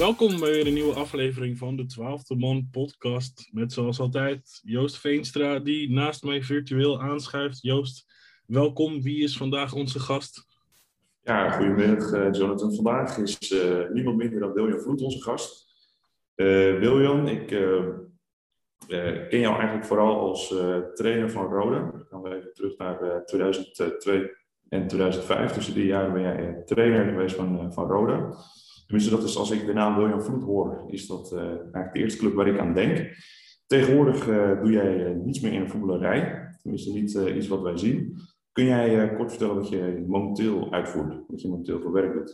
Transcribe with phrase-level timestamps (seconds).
[0.00, 3.48] Welkom bij weer een nieuwe aflevering van de Twaalfde Man podcast.
[3.52, 7.62] Met zoals altijd Joost Veenstra, die naast mij virtueel aanschuift.
[7.62, 8.06] Joost,
[8.46, 9.02] welkom.
[9.02, 10.46] Wie is vandaag onze gast?
[11.22, 12.74] Ja, goedemiddag uh, Jonathan.
[12.74, 15.66] Vandaag is uh, niemand minder dan William Vloed onze gast.
[16.36, 17.46] Uh, William, ik
[19.28, 20.54] ken jou eigenlijk vooral als
[20.94, 21.90] trainer van Rode.
[21.92, 24.30] Dan gaan we even terug naar 2002
[24.68, 25.52] en 2005.
[25.52, 28.34] Tussen die jaren ben jij trainer geweest van, van Rode.
[28.90, 32.18] Tenminste, dat is als ik de naam William Vloed hoor, is dat eigenlijk de eerste
[32.18, 33.16] club waar ik aan denk.
[33.66, 34.24] Tegenwoordig
[34.62, 36.48] doe jij niets meer in de voetballerij.
[36.62, 38.16] Tenminste, niet iets wat wij zien.
[38.52, 42.32] Kun jij kort vertellen wat je momenteel uitvoert, wat je momenteel voor werk?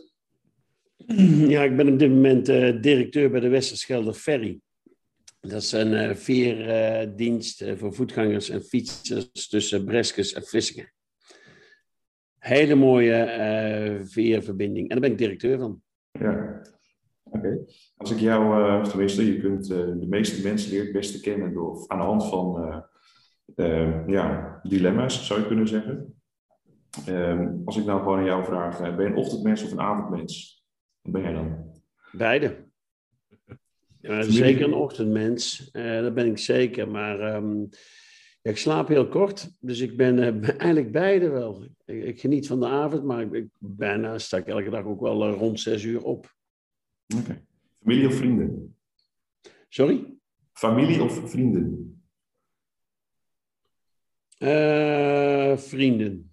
[1.53, 2.45] Ja, ik ben op dit moment
[2.83, 4.59] directeur bij de Westerschelde Ferry.
[5.39, 10.93] Dat is een veerdienst voor voetgangers en fietsers tussen Breskes en Vlissingen.
[12.37, 14.89] Hele mooie veerverbinding.
[14.89, 15.81] En daar ben ik directeur van.
[16.19, 16.61] Ja,
[17.23, 17.65] oké.
[17.97, 21.97] Als ik jou, tenminste, je kunt de meeste mensen leert het beste kennen door, aan
[21.97, 22.83] de hand van
[24.07, 26.15] ja, dilemma's, zou je kunnen zeggen.
[27.09, 30.65] Um, als ik nou gewoon aan jou vraag, ben je een ochtendmens of een avondmens?
[31.01, 31.75] Wat ben jij dan?
[32.11, 32.65] Beide.
[34.01, 36.91] Ja, zeker een ochtendmens, uh, dat ben ik zeker.
[36.91, 37.69] Maar um,
[38.41, 41.63] ja, ik slaap heel kort, dus ik ben uh, eigenlijk beide wel.
[41.85, 45.01] Ik, ik, geniet van de avond, maar ik, ik bijna sta ik elke dag ook
[45.01, 46.35] wel uh, rond zes uur op.
[47.15, 47.21] Oké.
[47.21, 47.43] Okay.
[47.79, 48.75] Familie of vrienden?
[49.69, 50.17] Sorry?
[50.53, 51.91] Familie of vrienden?
[55.57, 56.31] vrienden.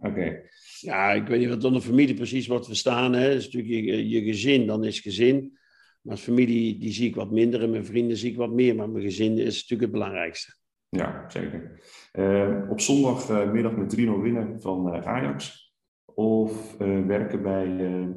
[0.00, 0.42] Oké.
[0.80, 3.12] Ja, ik weet niet wat onder familie precies wordt verstaan.
[3.12, 3.28] Hè.
[3.28, 5.58] Dat is natuurlijk je, je gezin, dan is gezin.
[6.00, 8.74] Maar familie, die zie ik wat minder en mijn vrienden zie ik wat meer.
[8.74, 10.54] Maar mijn gezin is natuurlijk het belangrijkste.
[10.96, 11.80] Ja, zeker.
[12.12, 15.70] Uh, op zondagmiddag met 3-0 winnen van Ajax.
[16.04, 16.76] Of
[17.06, 17.76] werken bij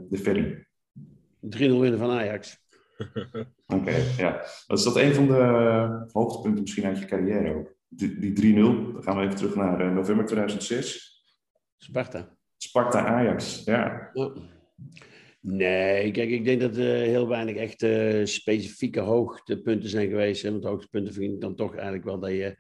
[0.10, 0.68] de Ferry?
[1.42, 2.64] 3-0 winnen van Ajax.
[2.98, 4.32] Oké, okay, ja.
[4.68, 7.74] Dat is dat een van de hoogtepunten misschien uit je carrière ook?
[7.88, 11.14] Die, die 3-0, dan gaan we even terug naar november 2006.
[11.78, 12.38] Sparta.
[12.58, 14.10] Sparta Ajax, ja.
[14.14, 14.32] ja.
[15.48, 20.44] Nee, kijk, ik denk dat er heel weinig echt uh, specifieke hoogtepunten zijn geweest.
[20.44, 20.52] Hè?
[20.52, 22.58] Want hoogtepunten vind ik dan toch eigenlijk wel dat je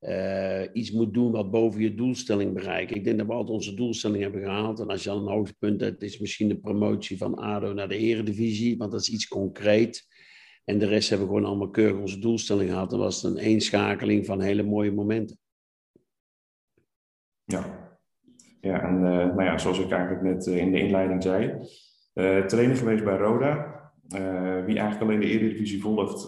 [0.00, 2.94] uh, iets moet doen wat boven je doelstelling bereikt.
[2.94, 4.80] Ik denk dat we altijd onze doelstelling hebben gehaald.
[4.80, 7.96] En als je dan een hoogtepunt hebt, is misschien de promotie van ADO naar de
[7.96, 8.76] eredivisie.
[8.76, 10.06] Want dat is iets concreet.
[10.64, 12.90] En de rest hebben we gewoon allemaal keurig onze doelstelling gehaald.
[12.90, 15.38] Dan was een eenschakeling van hele mooie momenten.
[17.44, 17.90] Ja,
[18.60, 21.54] ja, en uh, nou ja, zoals ik eigenlijk net uh, in de inleiding zei,
[22.46, 23.80] trainer geweest bij Roda.
[24.66, 26.20] wie eigenlijk alleen de Eredivisie volgt,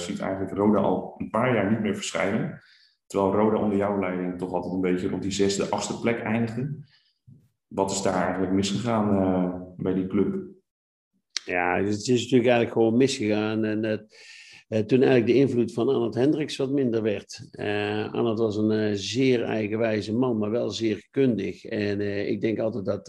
[0.00, 2.60] ziet eigenlijk Roda al een paar jaar niet meer verschijnen.
[3.06, 6.76] Terwijl Roda onder jouw leiding toch altijd een beetje rond die zesde, achtste plek eindigde.
[7.66, 10.52] Wat is daar eigenlijk misgegaan bij die club?
[11.44, 13.64] Ja, het is natuurlijk eigenlijk gewoon misgegaan.
[13.64, 14.06] En
[14.86, 17.48] toen eigenlijk de invloed van Arnold Hendricks wat minder werd.
[17.52, 21.64] Uh, Arnold was een zeer eigenwijze man, maar wel zeer kundig.
[21.64, 23.08] En ik denk altijd dat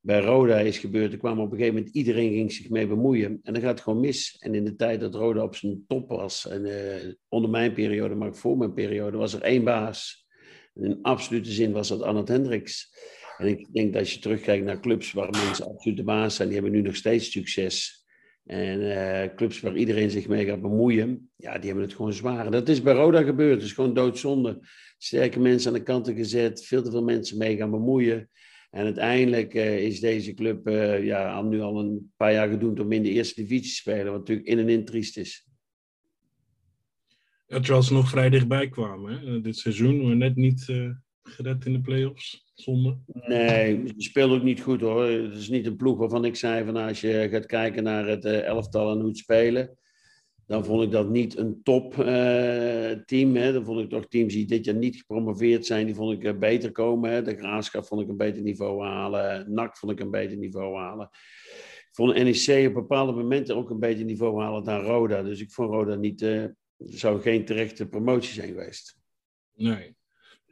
[0.00, 3.40] bij Roda is gebeurd, er kwam op een gegeven moment, iedereen ging zich mee bemoeien.
[3.42, 4.36] En dan gaat het gewoon mis.
[4.38, 8.28] En in de tijd dat Roda op zijn top was, en onder mijn periode, maar
[8.28, 10.26] ook voor mijn periode, was er één baas.
[10.74, 12.94] In absolute zin was dat Arnold Hendricks.
[13.38, 16.48] En ik denk dat als je terugkijkt naar clubs waar mensen absoluut de baas zijn,
[16.48, 18.04] die hebben nu nog steeds succes.
[18.44, 22.50] En uh, clubs waar iedereen zich mee gaat bemoeien, ja, die hebben het gewoon zwaar.
[22.50, 23.54] Dat is bij Roda gebeurd.
[23.54, 24.60] Het is gewoon doodzonde.
[24.98, 28.30] Sterke mensen aan de kanten gezet, veel te veel mensen mee gaan bemoeien.
[28.70, 32.92] En uiteindelijk uh, is deze club uh, ja, nu al een paar jaar gedoemd om
[32.92, 35.48] in de eerste divisie te spelen, wat natuurlijk in en in triest is.
[37.46, 39.40] Ja, terwijl ze nog vrij dichtbij kwamen hè?
[39.40, 40.64] dit seizoen, maar net niet
[41.22, 42.52] gered in de play-offs.
[42.54, 42.98] Zonde.
[43.06, 45.04] Nee, je speelt ook niet goed hoor.
[45.04, 48.24] Het is niet een ploeg waarvan ik zei van als je gaat kijken naar het
[48.24, 49.78] elftal en hoe het spelen.
[50.50, 53.36] Dan vond ik dat niet een top uh, team.
[53.36, 53.52] Hè.
[53.52, 56.38] Dan vond ik toch teams die dit jaar niet gepromoveerd zijn, die vond ik uh,
[56.38, 57.10] beter komen.
[57.10, 57.22] Hè.
[57.22, 59.52] De Graafschap vond ik een beter niveau halen.
[59.52, 61.08] NAC vond ik een beter niveau halen.
[61.12, 65.22] Ik vond NEC op bepaalde momenten ook een beter niveau halen dan Roda.
[65.22, 66.48] Dus ik vond Roda niet,
[66.78, 68.98] zou geen terechte promotie zijn geweest.
[69.54, 69.96] Nee.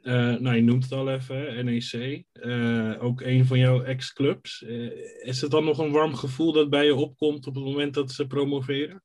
[0.01, 2.23] Uh, nou, je noemt het al even, NEC.
[2.33, 4.61] Uh, ook een van jouw ex-clubs.
[4.61, 4.91] Uh,
[5.23, 8.11] is het dan nog een warm gevoel dat bij je opkomt op het moment dat
[8.11, 9.01] ze promoveren?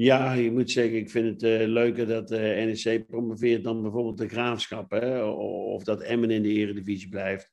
[0.00, 4.90] Ja, je moet zeggen, ik vind het leuker dat NEC promoveert dan bijvoorbeeld de Graafschap.
[4.90, 5.24] Hè?
[5.24, 7.50] Of dat Emmen in de Eredivisie blijft.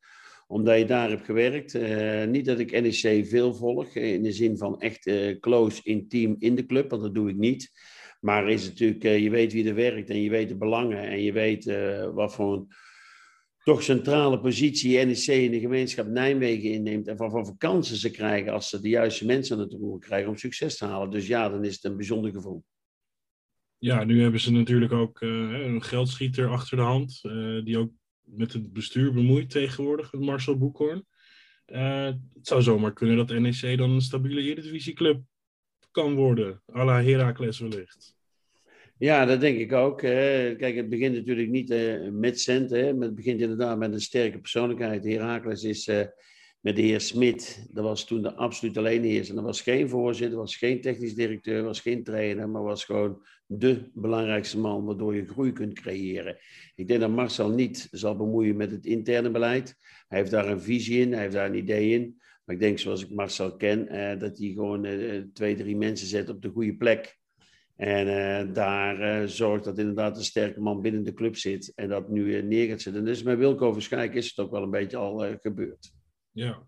[0.47, 1.77] Omdat je daar hebt gewerkt.
[2.29, 6.65] niet dat ik NEC veel volg, in de zin van echt close, intiem in de
[6.65, 7.71] club, want dat doe ik niet.
[8.25, 11.21] Maar is natuurlijk, uh, je weet wie er werkt en je weet de belangen en
[11.21, 12.65] je weet uh, wat voor
[13.65, 18.69] toch centrale positie NEC in de gemeenschap Nijmegen inneemt en van, van ze krijgen als
[18.69, 21.09] ze de juiste mensen aan het roer krijgen om succes te halen.
[21.09, 22.63] Dus ja, dan is het een bijzonder gevoel.
[23.77, 27.91] Ja, nu hebben ze natuurlijk ook uh, een geldschieter achter de hand, uh, die ook
[28.21, 31.05] met het bestuur bemoeit tegenwoordig, Marcel Boekhoorn.
[31.67, 35.21] Uh, het zou zomaar kunnen dat NEC dan een stabiele Eredivisieclub
[35.91, 38.14] kan worden, à la Heracles wellicht.
[38.97, 39.97] Ja, dat denk ik ook.
[39.97, 43.01] Kijk, het begint natuurlijk niet uh, met centen.
[43.01, 45.03] Het begint inderdaad met een sterke persoonlijkheid.
[45.03, 46.01] Herakles is uh,
[46.59, 47.67] met de heer Smit.
[47.71, 49.29] Dat was toen de absoluut alleen heers.
[49.29, 53.25] En dat was geen voorzitter, was geen technisch directeur, was geen trainer, maar was gewoon
[53.45, 56.37] de belangrijkste man waardoor je groei kunt creëren.
[56.75, 59.75] Ik denk dat Marcel niet zal bemoeien met het interne beleid.
[60.07, 62.21] Hij heeft daar een visie in, hij heeft daar een idee in.
[62.45, 64.87] Maar ik denk, zoals ik Marcel ken, uh, dat hij gewoon
[65.33, 67.23] twee, drie mensen zet op de goede plek.
[67.75, 71.89] En uh, daar uh, zorgt dat inderdaad een sterke man binnen de club zit en
[71.89, 73.05] dat nu uh, neer gaat zitten.
[73.05, 75.91] Dus met Wilco Verschijk is het ook wel een beetje al gebeurd.
[76.31, 76.63] Ja,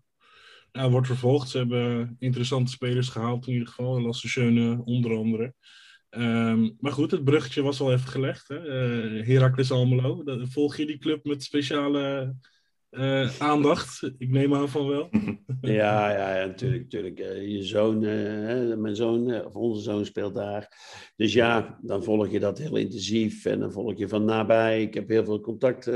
[0.72, 1.48] nou, wordt vervolgd.
[1.48, 4.00] Ze hebben interessante spelers gehaald in ieder geval.
[4.00, 5.54] Lasse Schöne onder andere.
[6.10, 8.48] Um, maar goed, het bruggetje was al even gelegd.
[8.48, 8.58] Hè?
[9.22, 10.22] Heracles Almelo.
[10.42, 12.34] Volg je die club met speciale
[12.90, 14.10] uh, aandacht.
[14.18, 15.08] Ik neem aan van wel.
[15.60, 16.82] ja, ja, ja, natuurlijk.
[16.82, 17.20] natuurlijk.
[17.20, 20.76] Uh, je zoon, uh, mijn zoon, of onze zoon speelt daar.
[21.16, 24.82] Dus ja, dan volg je dat heel intensief en dan volg je van nabij.
[24.82, 25.86] Ik heb heel veel contact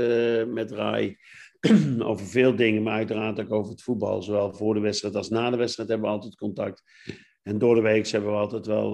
[0.47, 1.17] met Rai
[1.99, 4.21] over veel dingen, maar uiteraard ook over het voetbal.
[4.21, 6.83] Zowel voor de wedstrijd als na de wedstrijd hebben we altijd contact.
[7.43, 8.89] En door de week hebben we altijd wel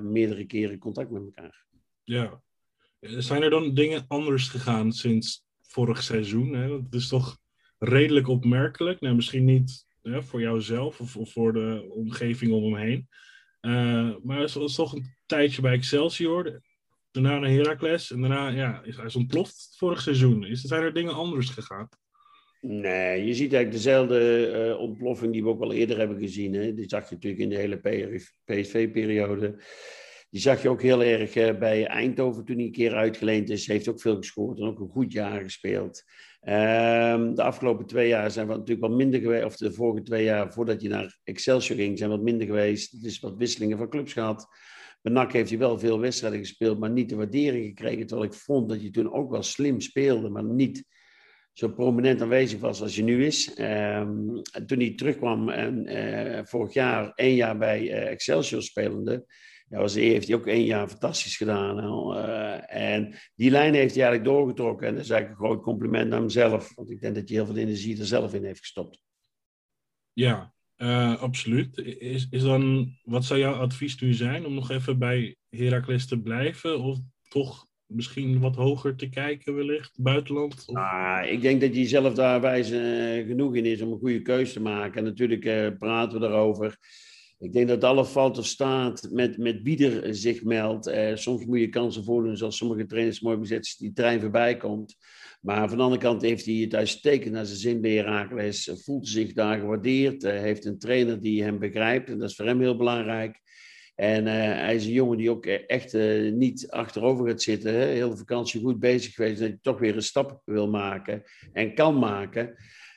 [0.00, 1.66] meerdere keren contact met elkaar.
[2.04, 2.40] Ja.
[3.00, 5.45] Zijn er dan dingen anders gegaan sinds
[5.76, 6.54] vorig seizoen.
[6.54, 6.68] Hè?
[6.68, 7.38] Dat is toch
[7.78, 9.00] redelijk opmerkelijk.
[9.00, 13.08] Nou, misschien niet hè, voor jouzelf of, of, voor de omgeving om hem heen.
[13.60, 16.60] Uh, maar het was toch een tijdje bij Excelsior.
[17.10, 18.10] Daarna naar Heracles.
[18.10, 20.44] En daarna ja, is hij ontploft vorig seizoen.
[20.44, 21.88] Is, zijn er dingen anders gegaan?
[22.60, 26.54] Nee, je ziet eigenlijk dezelfde uh, ontploffing die we ook al eerder hebben gezien.
[26.54, 26.74] Hè?
[26.74, 27.80] Die zag je natuurlijk in de hele
[28.44, 29.58] PSV-periode.
[30.36, 33.66] Die zag je ook heel erg uh, bij Eindhoven toen hij een keer uitgeleend is.
[33.66, 36.02] Heeft ook veel gescoord en ook een goed jaar gespeeld.
[36.42, 39.44] Um, de afgelopen twee jaar zijn we natuurlijk wat minder geweest.
[39.44, 42.92] Of de vorige twee jaar voordat je naar Excelsior ging, zijn wat minder geweest.
[42.92, 44.46] Het is wat wisselingen van clubs gehad.
[45.02, 48.06] Bij NAC heeft hij wel veel wedstrijden gespeeld, maar niet de waardering gekregen.
[48.06, 50.84] Terwijl ik vond dat je toen ook wel slim speelde, maar niet
[51.52, 53.58] zo prominent aanwezig was als je nu is.
[53.58, 59.26] Um, toen hij terugkwam en uh, vorig jaar één jaar bij uh, Excelsior spelende,
[59.68, 61.78] ja, was, heeft hij ook één jaar fantastisch gedaan.
[62.16, 64.86] Uh, en die lijn heeft hij eigenlijk doorgetrokken.
[64.86, 66.74] En dat is eigenlijk een groot compliment aan hemzelf.
[66.74, 69.02] Want ik denk dat hij heel veel energie er zelf in heeft gestopt.
[70.12, 71.78] Ja, uh, absoluut.
[71.98, 76.20] Is, is dan, wat zou jouw advies nu zijn om nog even bij Heracles te
[76.20, 76.80] blijven?
[76.80, 76.98] Of
[77.28, 80.64] toch misschien wat hoger te kijken wellicht, buitenland?
[80.66, 80.76] Of...
[80.76, 82.76] Ah, ik denk dat hij zelf daar wijze
[83.20, 84.98] uh, genoeg in is om een goede keuze te maken.
[84.98, 86.78] En natuurlijk praten we erover.
[87.38, 90.86] Ik denk dat alle valt of staat met, met bieder zich meldt.
[90.86, 94.96] Eh, soms moet je kansen voordoen, zoals sommige trainers mooi bezet, die trein voorbij komt.
[95.40, 98.70] Maar van de andere kant heeft hij het uitstekend naar zijn zin bij Herakles.
[98.74, 100.22] Voelt zich daar gewaardeerd.
[100.22, 102.08] Heeft een trainer die hem begrijpt.
[102.08, 103.40] En dat is voor hem heel belangrijk.
[103.94, 107.74] En uh, hij is een jongen die ook echt uh, niet achterover gaat zitten.
[107.74, 107.84] Hè?
[107.84, 109.38] Heel de vakantie goed bezig geweest.
[109.38, 111.22] Dat hij toch weer een stap wil maken.
[111.52, 112.54] En kan maken.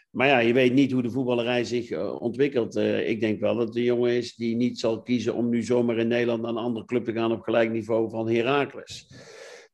[0.10, 2.78] Maar ja, je weet niet hoe de voetballerij zich uh, ontwikkelt.
[2.78, 5.64] Uh, ik denk wel dat het een jongen is die niet zal kiezen om nu
[5.64, 9.14] zomaar in Nederland naar een andere club te gaan op gelijk niveau van Heracles.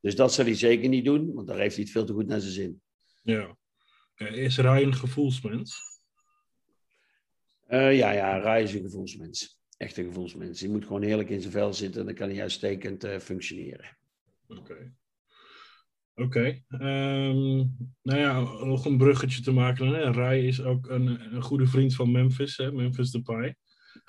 [0.02, 2.28] Dus dat zal hij zeker niet doen, want daar heeft hij het veel te goed
[2.28, 2.82] naar zijn zin.
[3.22, 3.58] Ja.
[4.16, 5.82] Is Rai een gevoelsmens?
[7.70, 9.60] Uh, ja, ja, Rai is een gevoelsmens.
[9.78, 10.60] Echt een gevoelsmens.
[10.60, 13.98] Hij moet gewoon heerlijk in zijn vel zitten en dan kan hij uitstekend functioneren.
[14.48, 14.60] Oké.
[14.60, 14.94] Okay.
[16.16, 16.24] Oké.
[16.24, 16.64] Okay.
[17.30, 19.88] Um, nou ja, nog een bruggetje te maken.
[19.88, 20.12] Hè?
[20.12, 22.72] Rai is ook een, een goede vriend van Memphis, hè?
[22.72, 23.56] Memphis Depay.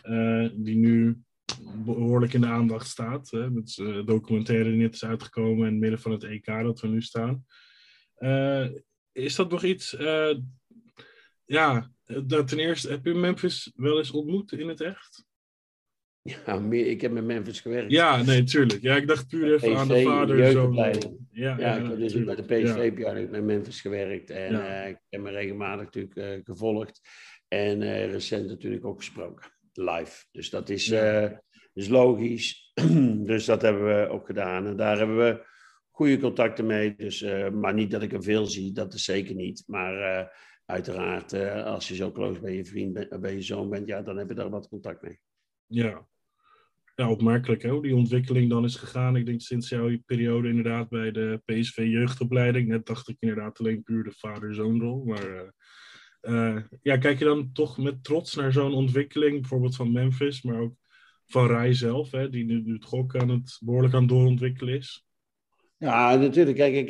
[0.05, 1.23] Uh, die nu
[1.85, 3.31] behoorlijk in de aandacht staat.
[3.31, 3.51] Hè?
[3.51, 6.89] Met uh, documentaire die net is uitgekomen in het midden van het EK dat we
[6.89, 7.45] nu staan.
[8.19, 8.69] Uh,
[9.13, 9.97] is dat nog iets...
[11.45, 15.25] ja, dat ten eerste, heb je Memphis wel eens ontmoet in het echt?
[16.27, 17.91] Ja, meer, ik heb met Memphis gewerkt.
[17.91, 18.83] Ja, nee, tuurlijk.
[18.83, 20.51] Ja, ik dacht puur even PSV, aan de vader.
[20.51, 20.73] Zo.
[21.31, 23.13] Ja, ja, ik heb dus bij de PSV ja.
[23.13, 24.31] met Memphis gewerkt.
[24.31, 27.01] En uh, ik heb me regelmatig natuurlijk uh, gevolgd.
[27.49, 29.47] En uh, recent natuurlijk ook gesproken.
[29.73, 30.25] Live.
[30.31, 30.95] Dus dat is,
[31.73, 32.73] is logisch.
[33.31, 34.67] dus dat hebben we ook gedaan.
[34.67, 35.45] En daar hebben we
[35.91, 36.95] goede contacten mee.
[36.97, 39.63] Dus, maar niet dat ik er veel zie, dat is zeker niet.
[39.67, 40.31] Maar
[40.65, 41.33] uiteraard,
[41.65, 44.35] als je zo close bij je vriend, bij je zoon bent, ja, dan heb je
[44.35, 45.21] daar wat contact mee.
[45.67, 46.07] Ja,
[46.97, 49.17] ja, opmerkelijk hè, hoe die ontwikkeling dan is gegaan.
[49.17, 52.69] Ik denk sinds jouw periode inderdaad bij de PSV jeugdopleiding.
[52.69, 55.05] Net dacht ik inderdaad alleen puur de vader-zoonrol.
[55.05, 55.53] Maar
[56.23, 60.61] uh, ja, kijk je dan toch met trots naar zo'n ontwikkeling, bijvoorbeeld van Memphis, maar
[60.61, 60.75] ook
[61.27, 65.07] van Rai zelf, hè, die nu, het gok aan het behoorlijk aan het doorontwikkelen is?
[65.79, 66.57] Ja, natuurlijk.
[66.57, 66.89] Kijk, ik,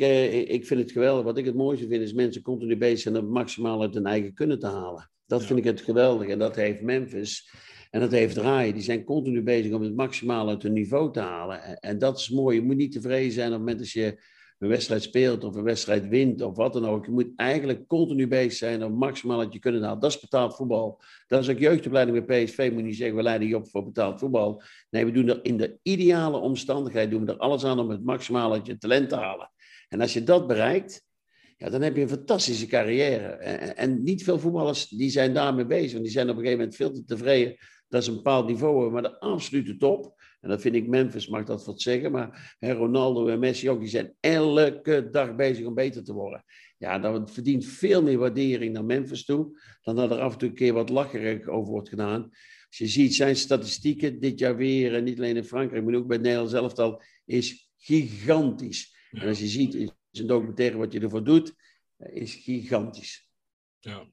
[0.49, 1.23] ik vind het geweldig.
[1.23, 4.05] Wat ik het mooiste vind, is mensen continu bezig zijn om het maximaal uit hun
[4.05, 5.11] eigen kunnen te halen.
[5.25, 6.27] Dat vind ik het geweldig.
[6.27, 7.49] En dat heeft Memphis.
[7.89, 8.73] En dat heeft Rai.
[8.73, 11.79] Die zijn continu bezig om het maximaal uit hun niveau te halen.
[11.79, 12.55] En dat is mooi.
[12.55, 14.19] Je moet niet tevreden zijn op het moment dat je
[14.59, 17.05] een wedstrijd speelt of een wedstrijd wint of wat dan ook.
[17.05, 19.99] Je moet eigenlijk continu bezig zijn om maximaal uit je kunnen halen.
[19.99, 21.01] Dat is betaald voetbal.
[21.27, 22.69] Dat is ook jeugdopleiding bij PSV.
[22.71, 24.61] Moet je niet zeggen, we leiden je op voor betaald voetbal.
[24.89, 28.03] Nee, we doen er in de ideale omstandigheid doen we er alles aan om het
[28.03, 29.51] maximaal uit je talent te halen.
[29.89, 31.05] En als je dat bereikt,
[31.57, 33.27] ja, dan heb je een fantastische carrière.
[33.27, 35.91] En, en, niet veel voetballers die zijn daarmee bezig.
[35.91, 38.91] Want die zijn op een gegeven moment veel te tevreden dat ze een bepaald niveau.
[38.91, 42.11] Maar de absolute top, en dat vind ik Memphis, mag dat wat zeggen.
[42.11, 46.43] Maar hè, Ronaldo en Messi ook, die zijn elke dag bezig om beter te worden.
[46.77, 49.59] Ja, dat verdient veel meer waardering naar Memphis toe.
[49.81, 52.29] Dan dat er af en toe een keer wat lacherig over wordt gedaan.
[52.67, 56.07] Als je ziet, zijn statistieken dit jaar weer, en niet alleen in Frankrijk, maar ook
[56.07, 58.95] bij Nederland zelf al, is gigantisch.
[59.11, 61.53] En als je ziet in zijn documentaire wat je ervoor doet,
[61.97, 63.29] is gigantisch.
[63.79, 64.07] Ja.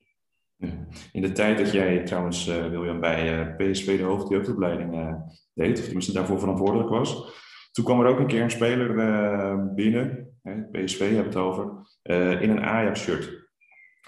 [1.12, 5.14] In de tijd dat jij trouwens, uh, William, bij uh, eh, PSV de hoofdjeugdopleiding uh,
[5.54, 7.42] deed, of tenminste daarvoor verantwoordelijk was,
[7.72, 8.94] toen kwam er ook een keer een speler
[9.74, 11.70] binnen, hè, PSV heb het over,
[12.40, 13.48] in een Ajax-shirt.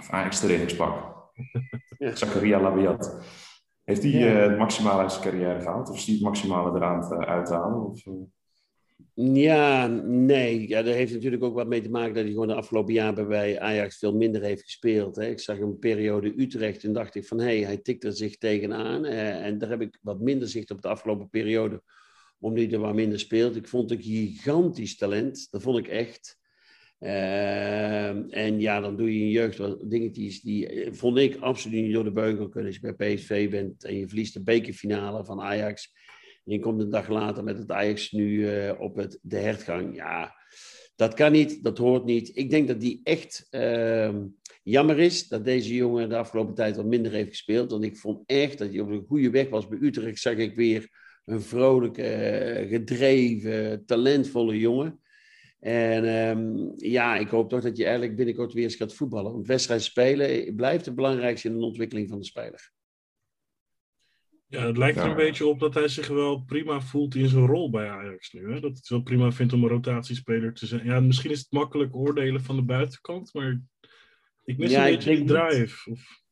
[0.00, 0.94] Of Ajax-trainingspak.
[1.98, 2.14] Ja.
[2.14, 3.25] Zakaria Labiat.
[3.84, 5.90] Heeft hij het maximale uit zijn carrière gehaald?
[5.90, 7.00] Of is hij het maximale eraan
[7.44, 7.84] te halen?
[7.84, 8.02] Of,
[9.14, 10.68] ja, nee.
[10.68, 13.28] Ja, dat heeft natuurlijk ook wat mee te maken dat hij gewoon de afgelopen jaren
[13.28, 15.16] bij Ajax veel minder heeft gespeeld.
[15.16, 15.26] Hè.
[15.26, 18.36] Ik zag een periode Utrecht en dacht ik van hé, hey, hij tikt er zich
[18.36, 19.04] tegenaan.
[19.04, 21.82] Uh, en daar heb ik wat minder zicht op de afgelopen periode,
[22.38, 23.56] omdat hij er wat minder speelt.
[23.56, 26.38] Ik vond het gigantisch talent, dat vond ik echt.
[27.00, 31.82] Uh, en ja, dan doe je in jeugd wat dingetjes die, eh, vond ik, absoluut
[31.82, 32.72] niet door de beugel kunnen.
[32.72, 35.92] Als je bij PSV bent en je verliest de bekerfinale van Ajax
[36.46, 39.96] je komt een dag later met het Ajax nu uh, op het, de hertgang.
[39.96, 40.34] Ja,
[40.96, 42.36] dat kan niet, dat hoort niet.
[42.36, 44.14] Ik denk dat die echt uh,
[44.62, 47.70] jammer is dat deze jongen de afgelopen tijd wat minder heeft gespeeld.
[47.70, 49.68] Want ik vond echt dat hij op een goede weg was.
[49.68, 50.88] Bij Utrecht zag ik weer
[51.24, 55.00] een vrolijke, gedreven, talentvolle jongen.
[55.60, 59.32] En um, ja, ik hoop toch dat je eigenlijk binnenkort weer eens gaat voetballen.
[59.32, 62.74] Want wedstrijd spelen blijft het belangrijkste in de ontwikkeling van de speler.
[64.48, 67.46] Ja, het lijkt er een beetje op dat hij zich wel prima voelt in zijn
[67.46, 68.40] rol bij Ajax nu.
[68.40, 68.52] Hè?
[68.52, 70.84] Dat hij het wel prima vindt om een rotatiespeler te zijn.
[70.84, 73.60] Ja, misschien is het makkelijk oordelen van de buitenkant, maar
[74.44, 75.90] ik mis een beetje die drive.
[75.90, 76.24] Of...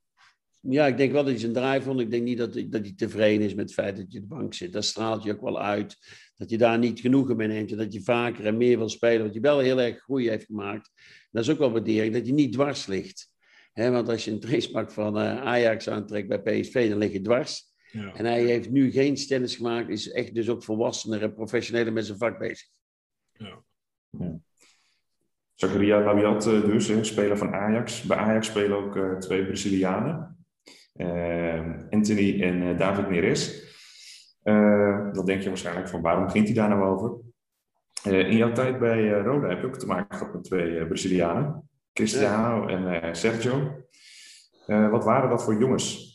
[0.61, 2.01] Ja, ik denk wel dat hij zijn drive vond.
[2.01, 4.35] Ik denk niet dat, dat hij tevreden is met het feit dat je op de
[4.35, 4.73] bank zit.
[4.73, 5.97] Dat straalt je ook wel uit.
[6.37, 7.71] Dat je daar niet genoegen mee neemt.
[7.71, 9.27] En dat je vaker en meer wil spelen.
[9.27, 10.91] Wat je wel heel erg groei heeft gemaakt.
[11.31, 12.13] Dat is ook wel waardering.
[12.13, 13.31] Dat je niet dwars ligt.
[13.73, 17.74] want als je een tracepak van uh, Ajax aantrekt bij PSV, dan lig je dwars.
[17.95, 22.07] En hij heeft nu geen stennis gemaakt, is echt dus ook volwassener en professioneler met
[22.07, 22.69] zijn vak bezig.
[23.33, 23.63] Ja.
[24.11, 24.39] ja.
[25.55, 28.03] Zakaria Labiat eh, dus, hè, speler van Ajax.
[28.03, 30.47] Bij Ajax spelen ook uh, twee Brazilianen.
[30.95, 33.63] Uh, Anthony en uh, David Neres.
[35.13, 37.23] dan denk je waarschijnlijk van waarom ging hij daar nou over?
[38.05, 41.69] in jouw tijd bij Roda heb je ook te maken gehad met twee Brazilianen.
[41.93, 43.85] Cristiano en Sergio.
[44.67, 46.14] wat waren dat voor jongens?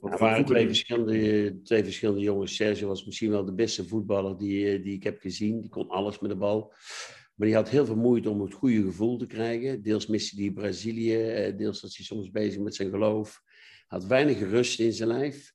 [0.00, 2.54] Er waren twee verschillende, twee verschillende jongens.
[2.54, 5.60] Sergio was misschien wel de beste voetballer die, eh, die ik heb gezien.
[5.60, 6.72] Die kon alles met de bal.
[7.34, 9.82] Maar die had heel veel moeite om het goede gevoel te krijgen.
[9.82, 13.42] Deels miste hij Brazilië, eh, deels was hij soms bezig met zijn geloof.
[13.86, 15.52] Had weinig rust in zijn lijf.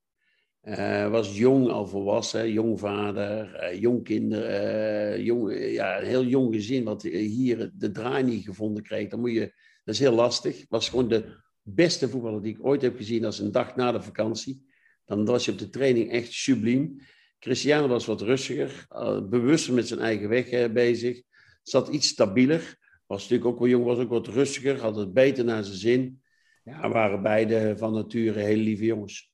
[0.64, 6.54] Uh, was jong al volwassen, jong vader, uh, jong kinder, jong, ja, een heel jong
[6.54, 9.10] gezin, wat hier de draai niet gevonden kreeg.
[9.10, 10.66] Dan moet je, dat is heel lastig.
[10.70, 14.02] Was gewoon de beste voetballer die ik ooit heb gezien als een dag na de
[14.02, 14.66] vakantie.
[15.06, 17.00] Dan was je op de training echt subliem.
[17.40, 21.22] Cristiano was wat rustiger, uh, bewuster met zijn eigen weg uh, bezig.
[21.64, 22.78] Zat iets stabieler.
[23.06, 24.80] Was natuurlijk ook wel jong, was ook wat rustiger.
[24.80, 26.22] Had het beter naar zijn zin.
[26.64, 29.32] Ja, waren beide van nature hele lieve jongens.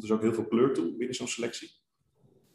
[0.00, 1.70] Er ook heel veel kleur toe binnen zo'n selectie.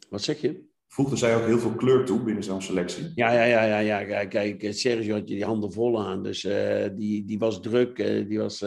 [0.08, 0.64] Wat zeg je?
[0.88, 3.12] Voegde zij ook heel veel kleur toe binnen zo'n selectie.
[3.14, 4.24] Ja, ja, ja, ja, ja.
[4.24, 6.22] Kijk, Sergio had je die handen vol aan.
[6.22, 7.98] Dus uh, die, die was druk.
[7.98, 8.64] Uh, die, was,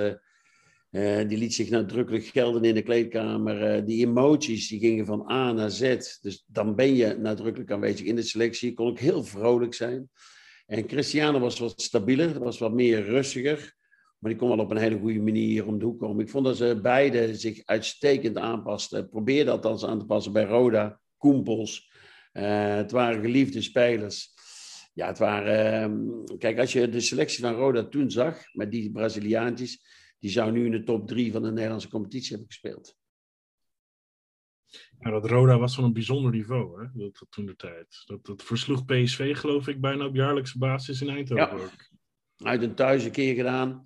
[1.28, 3.86] die liet zich nadrukkelijk gelden in de kleedkamer.
[3.86, 5.98] die emoties die gingen van A naar Z.
[6.22, 8.74] Dus dan ben je nadrukkelijk aanwezig in de selectie.
[8.74, 10.10] Kon ook heel vrolijk zijn.
[10.66, 12.40] En Cristiano was wat stabieler.
[12.40, 13.78] Was wat meer rustiger.
[14.20, 16.24] Maar die kon wel op een hele goede manier om de hoek komen.
[16.24, 19.10] Ik vond dat ze beide zich uitstekend aanpasten.
[19.10, 21.88] Probeerden althans aan te passen bij Roda koempels.
[22.31, 24.33] Het waren geliefde spelers.
[24.93, 25.74] Ja, het waren...
[25.74, 29.81] Ehm, kijk, als je de selectie van Roda toen zag, met die Braziliaantjes,
[30.19, 32.98] die zou nu in de top drie van de Nederlandse competitie hebben gespeeld.
[35.00, 36.88] Ja, dat Roda was van een bijzonder niveau, hè?
[36.93, 38.03] Dat, dat toen de tijd.
[38.05, 41.57] Dat, dat versloeg PSV, geloof ik, bijna op jaarlijkse basis in Eindhoven
[42.36, 42.50] ja.
[42.50, 43.83] Uit een thuis een keer gedaan.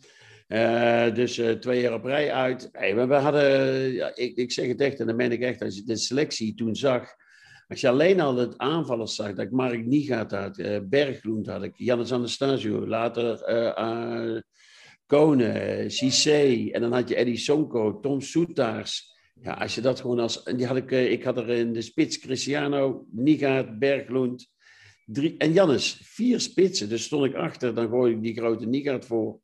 [0.47, 2.69] Uh, dus uh, twee jaar op rij uit.
[2.71, 5.75] Hey, we hadden, ja, ik, ik zeg het echt, en dan ben ik echt, als
[5.75, 7.15] je de selectie toen zag.
[7.67, 11.63] Als je alleen al het aanvallers zag, dat ik Mark Niegaard had, uh, Bergloend had
[11.63, 13.39] ik, Jannes Anastasio, later
[15.05, 19.11] Kone, Cissé, en dan had je Eddie Sonko, Tom Soetaars.
[19.41, 20.43] Ja, als je dat gewoon als.
[20.43, 24.51] Die had ik, eh, ik had er in de spits Cristiano, Nigaard, Berglund.
[25.05, 26.89] Drie, en Jannes, vier spitsen.
[26.89, 29.39] Dus stond ik achter, dan gooi ik die grote Nigaard voor.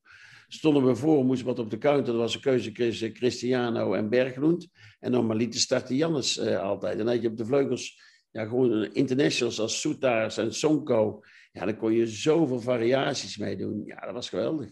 [0.48, 2.14] Stonden we voor, moest wat op de counter.
[2.14, 4.68] Dat was een keuze tussen Cristiano en Berglund.
[5.00, 6.92] En normaliter startte Jannes uh, altijd.
[6.92, 11.24] En dan had je op de vleugels ja, gewoon internationals als Soetaars en Sonko.
[11.52, 13.86] Ja, dan kon je zoveel variaties mee doen.
[13.86, 14.70] Ja, dat was geweldig.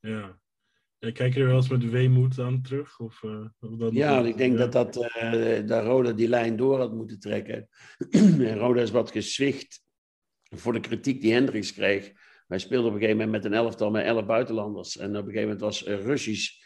[0.00, 0.40] Ja,
[1.00, 2.98] Kijk je er wel eens met weemoed aan terug?
[2.98, 6.78] Of, uh, of dat ja, ik denk dat, dat, uh, dat Roda die lijn door
[6.78, 7.68] had moeten trekken.
[8.10, 9.82] en Roda is wat gezwicht
[10.42, 12.12] voor de kritiek die Hendricks kreeg.
[12.46, 14.96] Wij speelden op een gegeven moment met een elftal met elf buitenlanders.
[14.96, 16.60] En op een gegeven moment was Russisch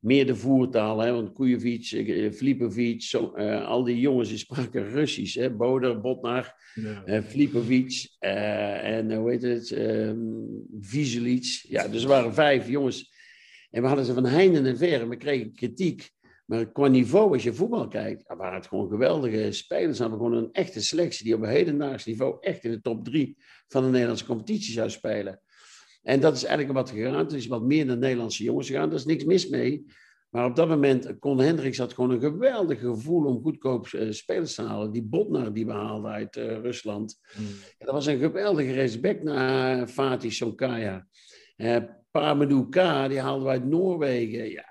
[0.00, 0.98] meer de voertaal.
[0.98, 1.12] Hè?
[1.12, 3.26] Want Kujevic, Flipovic, zo,
[3.64, 5.34] al die jongens die spraken Russisch.
[5.34, 5.50] Hè?
[5.50, 6.54] Boder, Botnar,
[7.06, 7.22] ja.
[7.22, 9.70] Flipovic en hoe heet het?
[9.70, 10.12] Uh,
[11.68, 13.18] Ja, dus er waren vijf jongens
[13.70, 16.10] en we hadden ze van heinde en ver en we kregen kritiek.
[16.46, 19.96] Maar qua niveau, als je voetbal kijkt, ja, waren het gewoon geweldige spelers.
[19.96, 23.04] Ze hadden gewoon een echte selectie die op een hedendaags niveau echt in de top
[23.04, 23.36] drie
[23.68, 25.40] van de Nederlandse competitie zou spelen.
[26.02, 27.18] En dat is eigenlijk wat gegaan.
[27.18, 28.88] Het is wat meer naar Nederlandse jongens gegaan.
[28.88, 29.84] Daar is niks mis mee.
[30.30, 34.54] Maar op dat moment kon Hendricks had gewoon een geweldig gevoel om goedkoop uh, spelers
[34.54, 34.92] te halen.
[34.92, 37.20] Die Botnar die we haalden uit uh, Rusland.
[37.38, 37.46] Mm.
[37.78, 41.06] Ja, dat was een geweldige respect naar Fatih Sonkaya.
[41.56, 41.76] Uh,
[42.70, 42.74] K,
[43.08, 44.50] die haalden we uit Noorwegen.
[44.50, 44.64] Ja,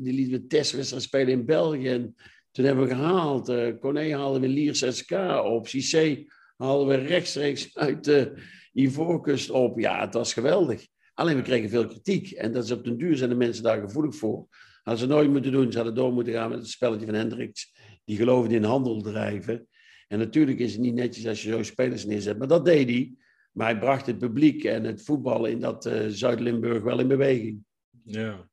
[0.00, 1.88] die lieten we testwedstrijd spelen in België.
[1.88, 2.14] En
[2.50, 3.48] toen hebben we gehaald.
[3.48, 5.12] Uh, Corné haalden we Liers SK
[5.44, 5.68] op.
[5.68, 6.24] Cissé
[6.56, 8.32] haalden we rechtstreeks uit de
[8.74, 9.78] Ivoorkust op.
[9.78, 10.86] Ja, het was geweldig.
[11.14, 12.30] Alleen we kregen veel kritiek.
[12.30, 14.46] En dat is op den duur zijn de mensen daar gevoelig voor.
[14.82, 15.70] Hadden ze nooit moeten doen.
[15.70, 17.74] Ze hadden door moeten gaan met het spelletje van Hendricks.
[18.04, 19.68] Die geloofde in handel drijven.
[20.08, 22.38] En natuurlijk is het niet netjes als je zo spelers neerzet.
[22.38, 23.14] Maar dat deed hij.
[23.52, 27.64] Maar hij bracht het publiek en het voetbal in dat uh, Zuid-Limburg wel in beweging.
[28.04, 28.48] Ja.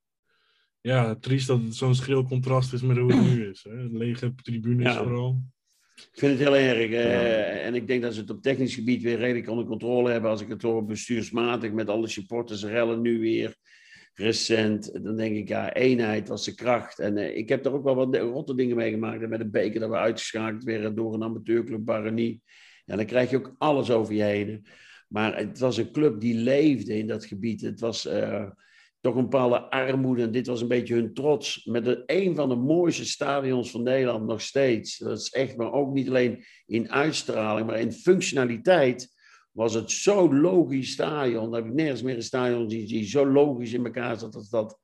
[0.81, 3.63] Ja, triest dat het zo'n schril contrast is met hoe het nu is.
[3.63, 3.83] Hè?
[3.91, 5.03] Lege tribunes ja.
[5.03, 5.43] vooral.
[6.11, 6.89] Ik vind het heel erg.
[6.89, 10.29] Uh, en ik denk dat ze het op technisch gebied weer redelijk onder controle hebben.
[10.29, 13.55] Als ik het hoor bestuursmatig met alle supporters rellen nu weer
[14.13, 15.03] recent.
[15.03, 16.99] Dan denk ik, ja, eenheid was de kracht.
[16.99, 19.29] En uh, ik heb er ook wel wat rotte dingen meegemaakt.
[19.29, 22.41] Met een beker dat we uitgeschakeld werden door een amateurclub Barani.
[22.85, 24.65] Ja, dan krijg je ook alles over je heen.
[25.07, 27.61] Maar het was een club die leefde in dat gebied.
[27.61, 28.49] Het was uh,
[29.01, 30.21] toch een bepaalde armoede.
[30.21, 31.65] En dit was een beetje hun trots.
[31.65, 34.97] Met een, een van de mooiste stadions van Nederland nog steeds.
[34.97, 39.19] Dat is echt, maar ook niet alleen in uitstraling, maar in functionaliteit
[39.51, 41.51] was het zo logisch stadion.
[41.51, 44.49] Daar heb ik nergens meer een stadion die, die zo logisch in elkaar zat als
[44.49, 44.79] dat.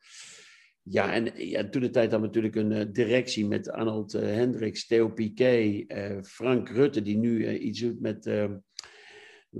[0.82, 4.88] Ja, en ja, toen de tijd we natuurlijk een uh, directie met Arnold uh, Hendricks,
[4.88, 8.26] Theo Piquet, uh, Frank Rutte, die nu iets doet met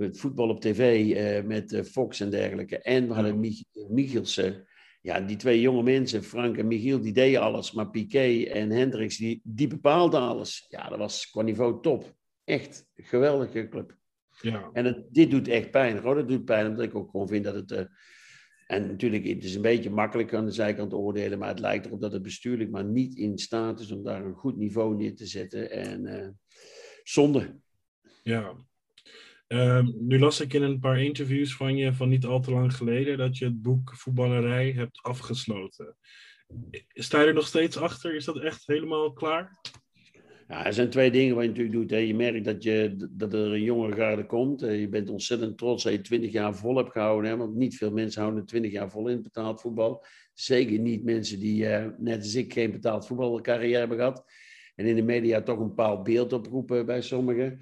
[0.00, 2.78] het voetbal op tv uh, met uh, Fox en dergelijke.
[2.78, 4.66] En we hadden Mich Michelsen.
[5.00, 7.72] Ja, die twee jonge mensen, Frank en Michiel, die deden alles.
[7.72, 10.66] Maar Piquet en Hendricks, die, die bepaalden alles.
[10.68, 12.14] Ja, dat was qua niveau top.
[12.44, 13.96] Echt een geweldige club.
[14.40, 14.70] Ja.
[14.72, 15.96] En het, dit doet echt pijn.
[15.96, 17.70] Gewoon, dat doet pijn, omdat ik ook gewoon vind dat het...
[17.70, 17.80] Uh,
[18.66, 22.00] en natuurlijk, het is een beetje makkelijk aan de zijkant oordelen, maar het lijkt erop
[22.00, 25.26] dat het bestuurlijk maar niet in staat is om daar een goed niveau neer te
[25.26, 25.70] zetten.
[25.70, 26.38] En
[27.02, 27.60] zonde.
[28.22, 28.54] Ja,
[29.48, 32.74] Ehm, nu las ik in een paar interviews van je van niet al te lang
[32.74, 35.96] geleden dat je het boek Voetballerij hebt afgesloten.
[36.88, 38.14] Sta je er nog steeds achter?
[38.14, 39.60] Is dat echt helemaal klaar?
[40.48, 41.90] Ja, er zijn twee dingen wat je natuurlijk doet.
[41.90, 44.60] Je merkt dat, je, dat er een jonge garde komt.
[44.60, 47.30] Je bent ontzettend trots dat je twintig jaar vol hebt gehouden.
[47.30, 50.04] Hè, want niet veel mensen houden twintig jaar vol in betaald voetbal.
[50.34, 54.24] Zeker niet mensen die, uh, net als ik, geen betaald voetbalcarrière hebben gehad.
[54.74, 57.60] En in de media toch een bepaald beeld oproepen bij sommigen.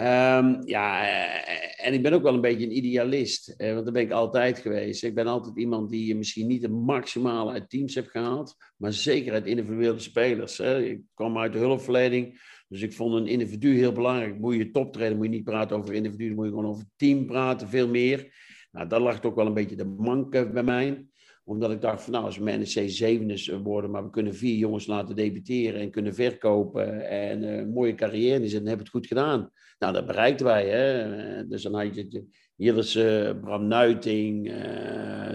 [0.00, 3.94] Um, ja, eh, en ik ben ook wel een beetje een idealist, eh, want dat
[3.94, 5.04] ben ik altijd geweest.
[5.04, 9.32] Ik ben altijd iemand die misschien niet het maximale uit teams heeft gehaald, maar zeker
[9.32, 10.60] uit individuele spelers.
[10.60, 14.38] Ik kwam uit de hulpverlening, dus ik vond een individu heel belangrijk.
[14.38, 17.68] Moet je toptreden, moet je niet praten over individu, moet je gewoon over team praten,
[17.68, 18.34] veel meer.
[18.70, 21.06] Nou, dat lag ook wel een beetje de manke bij mij.
[21.48, 24.56] Omdat ik dacht van nou, als we met NEC zevende worden, maar we kunnen vier
[24.56, 29.02] jongens laten debuteren en kunnen verkopen en een mooie carrière inzetten, dan hebben we het
[29.02, 29.50] goed gedaan.
[29.78, 30.68] Nou, dat bereikten wij.
[30.68, 31.46] Hè?
[31.46, 32.24] Dus dan had je
[32.56, 32.92] Jillis,
[33.40, 34.54] Bram Nuiting,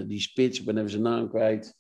[0.08, 1.80] die spits, ik ben even zijn naam kwijt.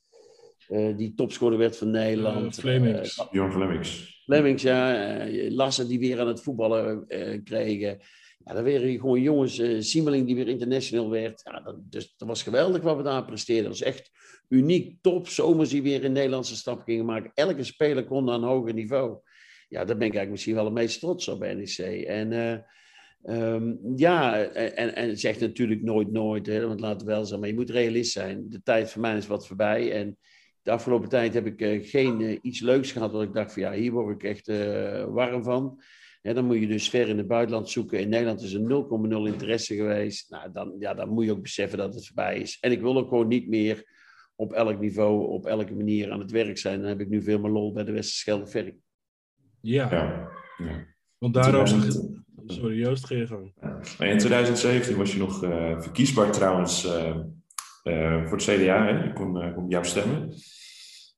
[0.71, 2.57] Uh, die topscorer werd van Nederland.
[2.57, 3.17] Uh, Flemings.
[3.17, 4.21] Uh, Bjorn Flemings.
[4.23, 5.25] Flemings, ja.
[5.49, 7.07] Lassen die weer aan het voetballen
[7.43, 7.99] kregen.
[8.45, 9.61] Ja, dan weer gewoon jongens.
[9.89, 11.41] Siemeling die weer international werd.
[11.43, 13.69] Ja, dat, dus, dat was geweldig wat we daar presteerden.
[13.69, 14.11] Dat was echt
[14.49, 15.27] uniek, top.
[15.27, 17.31] Zomers die weer in Nederlandse stap gingen maken.
[17.33, 19.17] Elke speler kon aan een hoger niveau.
[19.67, 22.05] Ja, daar ben ik eigenlijk misschien wel het meest trots op bij NEC.
[22.05, 22.63] En...
[23.25, 27.49] Um, ja, en, en zegt natuurlijk nooit nooit, hè, want laten we wel zijn, maar
[27.49, 28.49] je moet realist zijn.
[28.49, 30.17] De tijd voor mij is wat voorbij en
[30.61, 33.61] de afgelopen tijd heb ik uh, geen uh, iets leuks gehad wat ik dacht van
[33.61, 35.81] ja, hier word ik echt uh, warm van.
[36.21, 37.99] Ja, dan moet je dus ver in het buitenland zoeken.
[37.99, 40.29] In Nederland is er 0,0 interesse geweest.
[40.29, 42.57] Nou, dan, ja, dan moet je ook beseffen dat het voorbij is.
[42.59, 43.85] En ik wil ook gewoon niet meer
[44.35, 46.79] op elk niveau, op elke manier aan het werk zijn.
[46.79, 48.75] Dan heb ik nu veel meer lol bij de Westerschelde Ferry.
[49.61, 49.91] Ja.
[49.91, 50.29] ja.
[50.57, 50.85] ja.
[51.17, 51.67] Want daarom...
[52.45, 53.53] Sorry, Joost, ga je gang.
[53.99, 55.39] In 2017 was je nog
[55.79, 56.85] verkiesbaar trouwens
[57.83, 59.03] uh, voor het CDA, hè?
[59.03, 60.33] ik kon, uh, kon jou stemmen.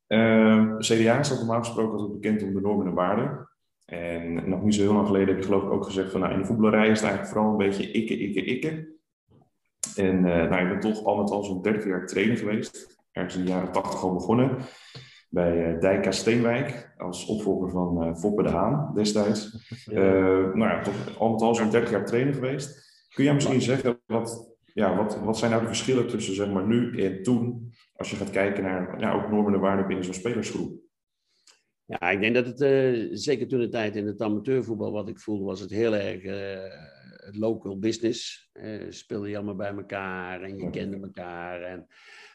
[0.07, 3.49] Uh, CDA is normaal gesproken altijd bekend om de normen en waarden.
[3.85, 6.33] En nog niet zo heel lang geleden heb je geloof ik ook gezegd van nou,
[6.33, 8.91] in de voetballerij is het eigenlijk vooral een beetje ikke, ikke, ikke.
[9.95, 13.01] En nou, ik ben toch al met al zo'n 30 jaar trainer geweest.
[13.11, 14.57] Ergens in de jaren 80 al begonnen.
[15.29, 19.51] Bij Dijka Steenwijk als opvolger van Foppe de Haan destijds.
[19.85, 20.01] Ja.
[20.53, 22.91] nou ja, toch al met al zo'n 30 jaar trainer geweest.
[23.09, 26.67] Kun jij misschien zeggen wat ja, wat, wat zijn nou de verschillen tussen zeg maar,
[26.67, 30.13] nu en toen, als je gaat kijken naar ja, ook normen en waarden binnen zo'n
[30.13, 30.82] spelersgroep?
[31.85, 35.19] Ja, ik denk dat het, uh, zeker toen de tijd in het amateurvoetbal, wat ik
[35.19, 38.49] voelde, was het heel erg uh, local business.
[38.53, 41.61] Uh, speelde je allemaal bij elkaar en je kende elkaar.
[41.61, 41.87] En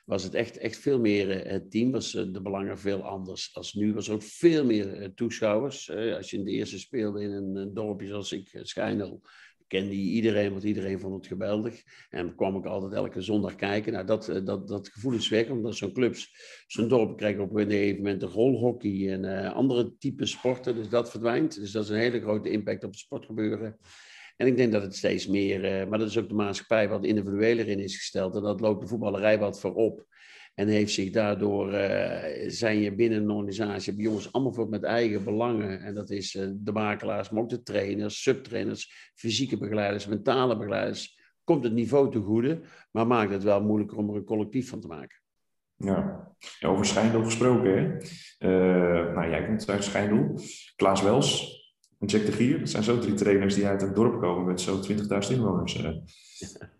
[0.04, 3.94] was het echt, echt veel meer het team, was de belangen veel anders als nu.
[3.94, 5.90] Was er ook veel meer toeschouwers.
[5.90, 9.22] als je in de eerste speelde in een, een dorpje zoals ik, Schijnel,
[9.68, 11.82] kende iedereen, want iedereen vond het geweldig.
[12.10, 13.92] En kwam ik altijd elke zondag kijken.
[13.92, 16.32] Nou, dat, eh, dat, dat gevoel is weg, omdat zo'n clubs,
[16.66, 20.74] zo'n dorp krijgt op een gegeven moment rolhockey en uh, andere type sporten.
[20.74, 21.54] Dus dat verdwijnt.
[21.54, 23.78] Dus dat is een hele grote impact op het sportgebeuren.
[24.36, 27.04] En ik denk dat het steeds meer, uh, maar dat is ook de maatschappij wat
[27.04, 28.34] individueler in is gesteld.
[28.34, 30.06] En dat loopt de voetballerij wat voorop.
[30.58, 34.82] En heeft zich daardoor, uh, zijn je binnen een organisatie, hebben jongens allemaal voor met
[34.82, 35.80] eigen belangen.
[35.80, 41.18] En dat is uh, de makelaars, maar ook de trainers, subtrainers, fysieke begeleiders, mentale begeleiders.
[41.44, 44.80] Komt het niveau te goede, maar maakt het wel moeilijker om er een collectief van
[44.80, 45.20] te maken.
[45.76, 47.70] Ja, ja over Schijndel gesproken.
[47.70, 47.84] Hè?
[48.48, 50.40] Uh, nou, jij komt uit Schijndel.
[50.76, 51.56] Klaas Wels
[51.98, 52.58] en Jack de Gier.
[52.58, 54.98] Dat zijn zo drie trainers die uit een dorp komen met zo'n 20.000
[55.30, 55.72] inwoners.
[55.72, 56.00] Ja.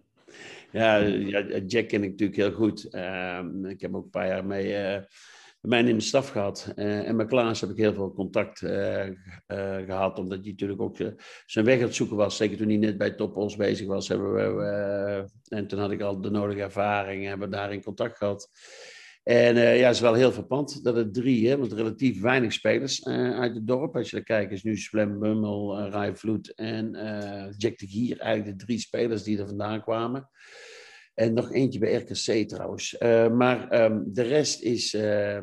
[0.71, 2.89] Ja, ja, Jack ken ik natuurlijk heel goed.
[2.91, 5.03] Uh, ik heb ook een paar jaar mee, uh,
[5.61, 6.73] mij in de staf gehad.
[6.77, 9.07] Uh, en met Klaas heb ik heel veel contact eh,
[9.87, 10.97] gehad, omdat hij natuurlijk ook
[11.47, 12.37] zijn weg aan het zoeken was.
[12.37, 14.09] Zeker toen hij net bij Topos bezig was.
[14.09, 18.17] Hebben we, en toen had ik al de nodige ervaring en hebben daar in contact
[18.17, 18.51] gehad.
[19.29, 23.07] En ja, het is wel heel verpand dat het drie, hè, want relatief weinig spelers
[23.07, 23.97] uit het dorp.
[23.97, 26.91] Als je dan kijkt, is nu Splem Bummel, uh, Rai Vloed en
[27.57, 30.31] Jack de Gier eigenlijk de drie spelers die er vandaan kwamen.
[31.15, 32.97] En nog eentje bij RKC trouwens.
[33.33, 35.39] Maar um, de rest is uh,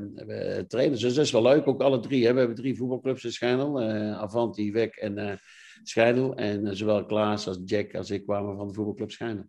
[0.67, 1.01] trainers.
[1.01, 1.67] Dus dat is wel leuk.
[1.67, 2.25] Ook alle drie.
[2.25, 2.33] Hè.
[2.33, 3.81] We hebben drie voetbalclubs in Schijnel.
[3.81, 5.39] Uh, Avanti, Wek en
[5.83, 6.35] Schijnel.
[6.35, 9.45] En zowel Klaas als Jack als ik kwamen van de voetbalclub Schijnel.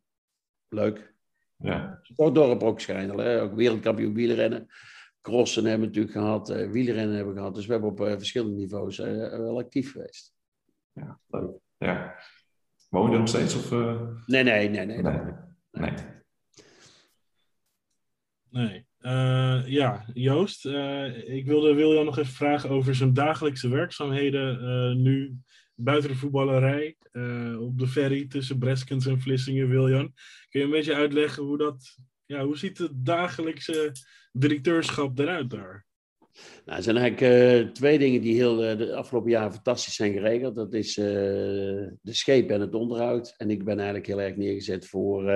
[0.69, 1.16] Leuk.
[1.57, 2.01] Ja.
[2.17, 3.19] dorp ook Schijnel.
[3.19, 3.43] Hè.
[3.43, 4.67] Ook wereldkampioen wielrennen.
[5.21, 6.49] Crossen hebben we natuurlijk gehad.
[6.49, 7.55] wielrennen hebben we gehad.
[7.55, 10.35] Dus we hebben op verschillende niveaus wel actief geweest.
[10.93, 11.59] Ja, leuk.
[11.79, 12.15] Ja.
[12.89, 13.55] Woon je nog steeds?
[13.55, 13.71] Of,
[14.27, 14.87] nee, nee, nee.
[14.87, 15.03] nee.
[15.03, 15.21] nee.
[15.71, 15.93] nee.
[18.51, 18.87] Nee.
[19.01, 25.03] Uh, ja, Joost, uh, ik wilde Wiljan nog even vragen over zijn dagelijkse werkzaamheden uh,
[25.03, 25.39] nu
[25.77, 26.97] buiten de voetballerij,
[27.59, 30.13] op de ferry tussen Breskens en Vlissingen, Wiljan.
[30.49, 33.93] Kun je een beetje uitleggen hoe dat, ja, hoe ziet het dagelijkse
[34.33, 35.87] directeurschap eruit daar?
[36.65, 40.55] Nou, er zijn eigenlijk twee dingen die heel de afgelopen jaren fantastisch zijn geregeld.
[40.55, 43.35] Dat is de schepen en het onderhoud.
[43.37, 45.31] En ik ben eigenlijk heel erg neergezet voor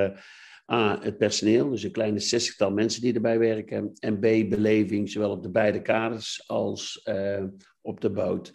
[0.72, 3.92] A, het personeel, dus een kleine zestigtal mensen die erbij werken.
[3.98, 7.09] En B, beleving, zowel op de beide kaders als
[7.81, 8.55] op de boot.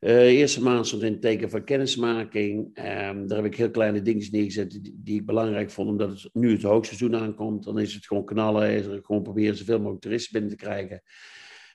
[0.00, 2.66] De eerste maand stond in het teken van kennismaking.
[2.66, 6.52] Um, daar heb ik heel kleine dingen neergezet die, ik belangrijk vond, omdat het nu
[6.52, 7.64] het hoogseizoen aankomt.
[7.64, 11.02] Dan is het gewoon knallen, is er gewoon proberen zoveel mogelijk toeristen binnen te krijgen.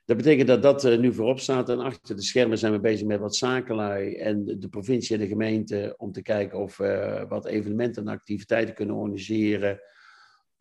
[0.05, 1.69] Dat betekent dat dat uh, nu voorop staat.
[1.69, 5.21] En achter de schermen zijn we bezig met wat zakenlui en de, de provincie en
[5.21, 9.79] de gemeente om te kijken of we wat evenementen en activiteiten kunnen organiseren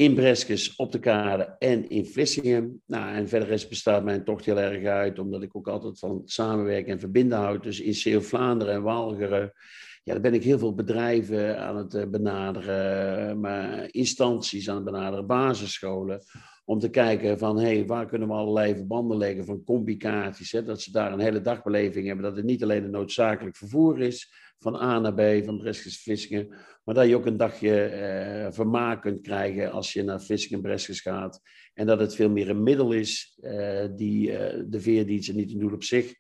[0.03, 2.83] in Breskes, op de kade en in Vlissingen.
[2.87, 6.23] Nou, en verder is bestaat mijn tocht heel erg uit, omdat ik ook altijd van
[6.25, 7.63] samenwerken en verbinden houd.
[7.63, 9.53] Dus in Zeeuw-Vlaanderen en Walcheren,
[10.03, 14.85] ja, daar ben ik heel veel bedrijven aan het eh, benaderen, maar instanties aan het
[14.85, 16.23] benaderen, basisscholen.
[16.65, 20.53] Om te kijken van, hé, hey, waar kunnen we allerlei verbanden leggen van complicaties.
[20.53, 24.01] Hè, dat ze daar een hele dagbeleving hebben, dat het niet alleen een noodzakelijk vervoer
[24.01, 26.49] is, van A naar B, van Breskes Vissingen.
[26.85, 31.01] Maar dat je ook een dagje eh, vermaak kunt krijgen als je naar Vissingen Breskes
[31.01, 31.41] gaat.
[31.75, 35.53] En dat het veel meer een middel is, uh, die, uh, de veerdienst en niet
[35.53, 36.15] een doel op zich.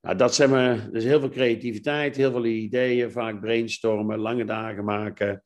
[0.00, 4.84] Nou, dat zijn we, dus heel veel creativiteit, heel veel ideeën, vaak brainstormen, lange dagen
[4.84, 5.42] maken.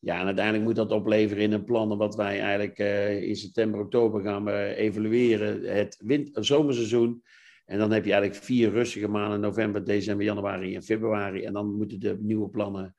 [0.00, 3.80] Ja, en uiteindelijk moet dat opleveren in een plan wat wij eigenlijk uh, in september,
[3.80, 5.76] oktober gaan evalueren.
[5.76, 7.22] Het zomerseizoen.
[7.64, 11.44] En dan heb je eigenlijk vier rustige maanden, november, december, januari en februari.
[11.44, 12.94] En dan moeten de nieuwe plannen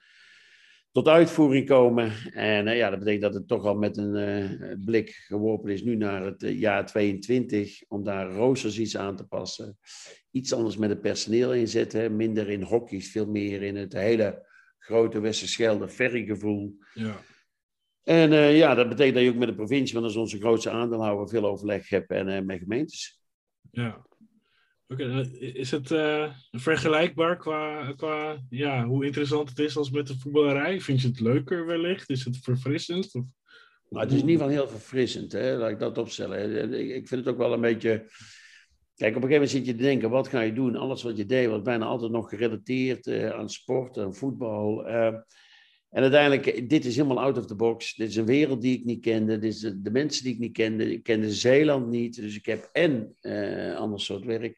[0.92, 2.12] tot uitvoering komen.
[2.34, 5.84] En uh, ja, dat betekent dat het toch al met een uh, blik geworpen is
[5.84, 9.78] nu naar het uh, jaar 22, om daar roosters iets aan te passen.
[10.32, 15.20] Iets anders met het personeel inzetten, minder in hokjes, veel meer in het hele grote
[15.20, 16.78] Westerschelde ferrygevoel.
[16.94, 17.20] Ja.
[18.04, 20.70] En ja, dat betekent dat je ook met de provincie, want dat is onze grootste
[20.70, 23.22] aandeelhouder, veel overleg hebt en met gemeentes.
[23.72, 24.06] Ja.
[24.92, 30.18] Oké, is het uh, vergelijkbaar qua, qua ja, hoe interessant het is als met de
[30.18, 30.82] voetballerij?
[30.82, 32.10] Vind je het leuker wellicht?
[32.10, 33.14] Is het verfrissend?
[33.14, 35.58] Nou, het is in ieder geval heel verfrissend, hè?
[35.58, 36.74] laat ik dat opstellen.
[36.74, 38.06] Ik vind het ook wel een beetje...
[38.96, 40.76] Kijk, op een gegeven moment zit je te denken, wat ga je doen?
[40.76, 44.86] Alles wat je deed was bijna altijd nog gerelateerd aan sport, aan voetbal.
[45.92, 47.96] En uiteindelijk, dit is helemaal out of the box.
[47.96, 49.38] Dit is een wereld die ik niet kende.
[49.38, 50.92] Dit is de, de mensen die ik niet kende.
[50.92, 52.16] Ik kende Zeeland niet.
[52.16, 54.58] Dus ik heb en uh, ander soort werk.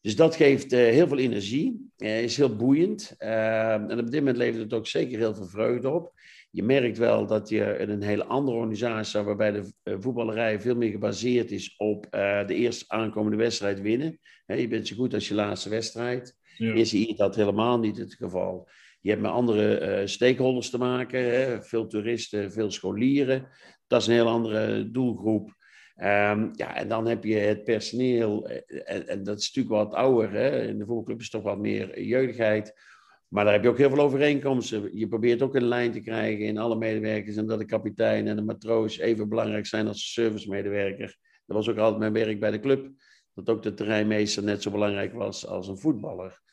[0.00, 1.90] Dus dat geeft uh, heel veel energie.
[1.98, 3.14] Uh, is heel boeiend.
[3.18, 6.12] en op dit moment levert het ook zeker heel veel vreugde op.
[6.50, 10.90] Je merkt wel dat je in een hele andere organisatie, waarbij de voetballerij veel meer
[10.90, 14.18] gebaseerd is op de eerste aankomende wedstrijd winnen.
[14.46, 16.36] je bent zo goed als je laatste wedstrijd.
[16.56, 16.74] Ja.
[16.74, 18.68] Is hier dat helemaal niet het geval.
[19.06, 21.62] Je hebt met andere uh, stakeholders te maken, hè?
[21.62, 23.48] veel toeristen, veel scholieren.
[23.86, 25.48] Dat is een heel andere doelgroep.
[25.96, 30.30] Um, ja, en dan heb je het personeel, en, en, dat is natuurlijk wat ouder.
[30.30, 30.62] Hè?
[30.62, 32.80] In de voetbalclub is toch wat meer jeugdigheid.
[33.28, 34.98] Maar daar heb je ook heel veel overeenkomsten.
[34.98, 37.36] Je probeert ook een lijn te krijgen in alle medewerkers.
[37.36, 41.16] En dat de kapitein en de matroos even belangrijk zijn als de servicemedewerker.
[41.46, 42.90] Dat was ook altijd mijn werk bij de club.
[43.34, 46.44] Dat ook de terreinmeester net zo belangrijk was als een voetballer.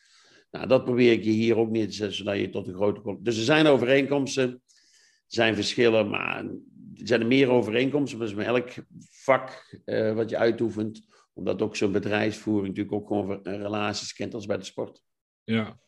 [0.54, 3.18] Nou, dat probeer ik je hier ook neer te zetten, zodat je tot een grote.
[3.20, 4.60] Dus er zijn overeenkomsten, er
[5.26, 8.18] zijn verschillen, maar er zijn er meer overeenkomsten.
[8.18, 8.70] Dus met elk
[9.10, 14.46] vak uh, wat je uitoefent, omdat ook zo'n bedrijfsvoering natuurlijk ook gewoon relaties kent als
[14.46, 15.02] bij de sport.
[15.44, 15.78] Ja,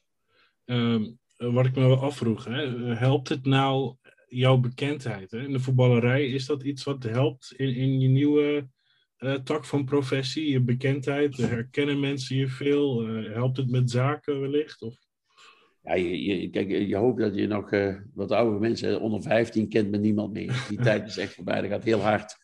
[0.64, 2.94] um, wat ik me wel afvroeg, hè?
[2.94, 3.96] helpt het nou
[4.28, 5.42] jouw bekendheid hè?
[5.44, 6.26] in de voetballerij?
[6.26, 8.68] Is dat iets wat helpt in, in je nieuwe
[9.18, 11.36] uh, tak van professie, je bekendheid?
[11.36, 13.08] Herkennen mensen je veel?
[13.08, 14.82] Uh, helpt het met zaken wellicht?
[14.82, 14.94] Of?
[15.82, 19.68] Ja, je, je, kijk, je hoopt dat je nog uh, wat oude mensen, onder 15
[19.68, 20.64] kent men niemand meer.
[20.68, 22.36] Die tijd is echt voorbij, dat gaat heel hard.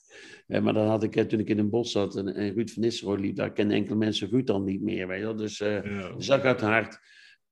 [0.46, 3.20] maar dan had ik, toen ik in een bos zat en, en Ruud van Nistelrooy
[3.20, 5.08] liep, daar kennen enkele mensen Ruud dan niet meer.
[5.08, 6.12] Weet je Dus ja.
[6.16, 6.98] dus dat gaat hard.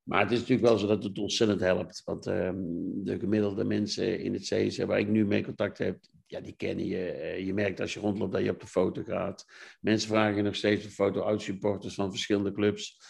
[0.02, 2.02] Maar het is natuurlijk wel zo dat het ontzettend helpt.
[2.04, 2.50] Want uh,
[2.94, 5.98] de gemiddelde mensen in het CSC waar ik nu mee contact heb,
[6.30, 7.10] ja, die kennen je.
[7.10, 9.46] Eh, je merkt als je rondloopt dat je op de foto gaat.
[9.80, 13.00] Mensen vragen nog steeds een foto uit supporters van verschillende clubs.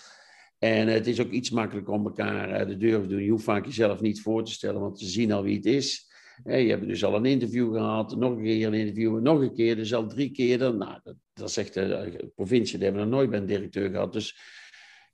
[0.58, 3.22] En het is ook iets makkelijker om elkaar eh, de deur te doen.
[3.22, 6.08] Je hoeft vaak jezelf niet voor te stellen, want ze zien al wie het is.
[6.44, 9.76] Je hebt dus al een interview gehad, nog een keer een interview, nog een keer,
[9.76, 10.58] dus al drie keer.
[10.58, 11.00] Dan, nou,
[11.32, 14.12] dat, zegt de provincie, die hebben nog nooit bij een directeur gehad.
[14.12, 14.38] Dus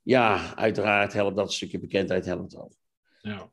[0.03, 2.71] ja, uiteraard helpt dat stukje bekendheid helpt wel.
[3.21, 3.49] Ja.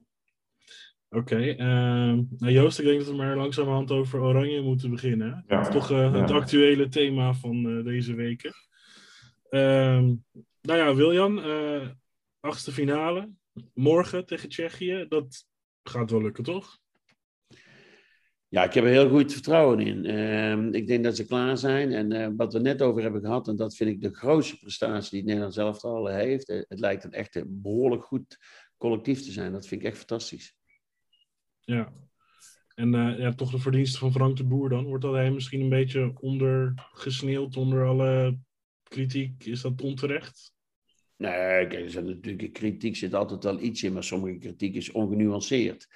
[1.15, 5.45] Oké, okay, uh, nou Joost, ik denk dat we maar langzamerhand over Oranje moeten beginnen.
[5.49, 6.13] Ja, toch ja.
[6.13, 8.53] het actuele thema van uh, deze weken.
[9.49, 10.15] Ehm,
[10.63, 11.89] nou ja, Wiljan, uh,
[12.41, 13.31] achtste finale,
[13.75, 15.47] morgen tegen Tsjechië, dat
[15.83, 16.79] gaat wel lukken, toch?
[18.49, 20.05] Ja, ik heb er heel goed vertrouwen in.
[20.05, 21.93] Uh, ik denk dat ze klaar zijn.
[21.93, 25.11] En uh, wat we net over hebben gehad, en dat vind ik de grootste prestatie
[25.11, 26.47] die het Nederlands elftal heeft.
[26.47, 28.39] Het lijkt een echt behoorlijk goed
[28.77, 29.53] collectief te zijn.
[29.53, 30.57] Dat vind ik echt fantastisch.
[31.65, 31.93] Ja.
[32.75, 34.85] En uh, ja, toch de verdiensten van Frank de Boer dan?
[34.85, 38.39] Wordt dat hij misschien een beetje ondergesneeuwd onder alle
[38.83, 39.45] kritiek?
[39.45, 40.53] Is dat onterecht?
[41.17, 45.89] Nee, kijk, natuurlijk kritiek zit altijd wel iets in, maar sommige kritiek is ongenuanceerd.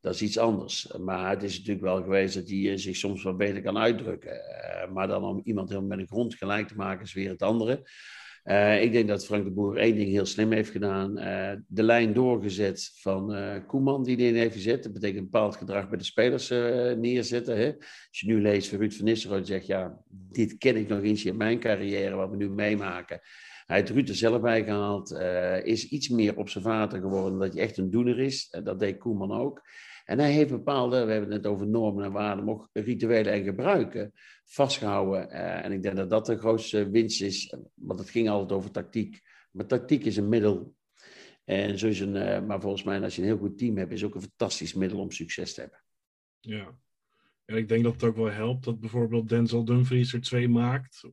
[0.00, 0.92] Dat is iets anders.
[0.98, 4.32] Maar het is natuurlijk wel geweest dat hij eh, zich soms wat beter kan uitdrukken.
[4.32, 7.42] Uh, maar dan om iemand helemaal met een grond gelijk te maken is weer het
[7.42, 7.90] andere.
[8.46, 11.18] Uh, ik denk dat Frank de Boer één ding heel slim heeft gedaan.
[11.18, 14.82] Uh, de lijn doorgezet van uh, Koeman die erin heeft gezet.
[14.82, 16.48] Dat betekent een bepaald gedrag bij de spelers
[16.98, 17.56] neerzetten.
[17.56, 17.72] Hè?
[18.08, 19.66] Als je nu leest van Ruud van Nistelrooy zegt...
[19.66, 23.20] ja, dit ken ik nog eens in mijn carrière, wat we nu meemaken.
[23.66, 25.10] Hij heeft Ruud er zelf bij gehaald.
[25.64, 28.56] is iets meer observator geworden, dat hij echt een doener is.
[28.62, 29.62] dat deed Koeman ook.
[30.06, 33.44] En hij heeft bepaalde, we hebben het net over normen en waarden, ook rituelen en
[33.44, 34.12] gebruiken
[34.44, 35.28] vastgehouden.
[35.32, 38.70] Uh, en ik denk dat dat de grootste winst is, want het ging altijd over
[38.70, 39.22] tactiek.
[39.50, 40.74] Maar tactiek is een middel.
[41.44, 44.04] En zo een, uh, maar volgens mij, als je een heel goed team hebt, is
[44.04, 45.82] ook een fantastisch middel om succes te hebben.
[46.40, 46.78] Ja.
[47.44, 51.10] En ik denk dat het ook wel helpt dat bijvoorbeeld Denzel Dumfries er twee maakt,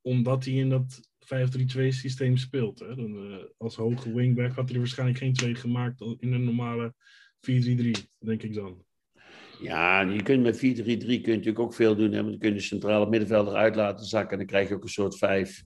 [0.00, 2.78] omdat hij in dat 5-3-2 systeem speelt.
[2.78, 2.94] Hè?
[2.94, 6.94] Dan, uh, als hoge wingback had hij er waarschijnlijk geen twee gemaakt in een normale
[7.50, 8.84] 4-3-3, denk ik dan.
[9.60, 12.12] Ja, je kunt met 4-3-3 kun je natuurlijk ook veel doen.
[12.12, 12.16] Hè?
[12.16, 14.30] Want dan kun je de centrale middenvelder uit laten zakken.
[14.30, 15.64] En dan krijg je ook een soort vijf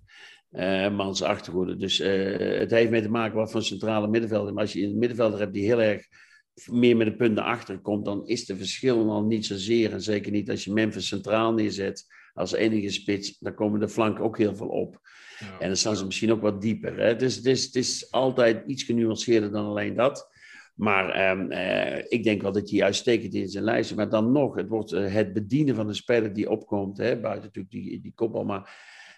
[0.51, 1.77] uh, mans achterhoede.
[1.77, 4.53] Dus uh, het heeft mee te maken wat voor centrale middenvelder.
[4.53, 6.07] Maar als je een middenvelder hebt die heel erg
[6.71, 9.93] meer met de punten achter komt, dan is de verschil al niet zozeer.
[9.93, 13.39] En zeker niet als je Memphis centraal neerzet als enige spits.
[13.39, 15.01] Dan komen de flanken ook heel veel op.
[15.39, 15.59] Ja.
[15.59, 16.99] En dan staan ze misschien ook wat dieper.
[16.99, 17.17] Hè?
[17.17, 20.29] Dus het is, het is altijd iets genuanceerder dan alleen dat.
[20.77, 24.55] Maar ehm, eh, ik denk wel dat hij uitstekend in zijn lijst Maar dan nog,
[24.55, 26.97] het wordt eh, het bedienen van de speler die opkomt.
[26.97, 28.45] Hè, buiten natuurlijk die, die kopbal.
[28.45, 28.71] Maar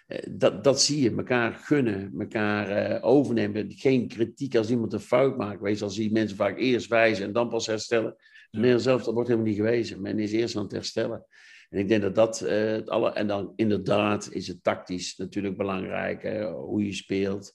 [0.07, 1.15] eh, dat, dat zie je.
[1.15, 3.71] Elkaar gunnen, elkaar overnemen.
[3.71, 5.61] Geen kritiek als iemand een fout maakt.
[5.61, 8.15] Wees al zie mensen vaak eerst wijzen en dan pas herstellen.
[8.51, 8.77] Ja.
[8.77, 10.01] zelf, dat wordt helemaal niet gewezen.
[10.01, 11.25] Men is eerst aan het herstellen.
[11.69, 13.11] En ik denk dat dat het alle.
[13.11, 16.23] En dan inderdaad is het tactisch natuurlijk belangrijk.
[16.23, 17.53] Hè, hoe je speelt.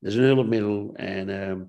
[0.00, 0.94] Dat is een hulpmiddel.
[0.94, 1.60] En ehm,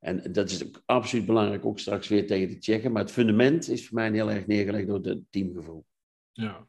[0.00, 2.92] en dat is absoluut belangrijk, ook straks weer tegen de Tsjechen.
[2.92, 5.84] Maar het fundament is voor mij heel erg neergelegd door het teamgevoel.
[6.32, 6.68] Ja.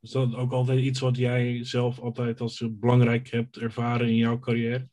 [0.00, 4.38] Is dat ook altijd iets wat jij zelf altijd als belangrijk hebt ervaren in jouw
[4.38, 4.88] carrière?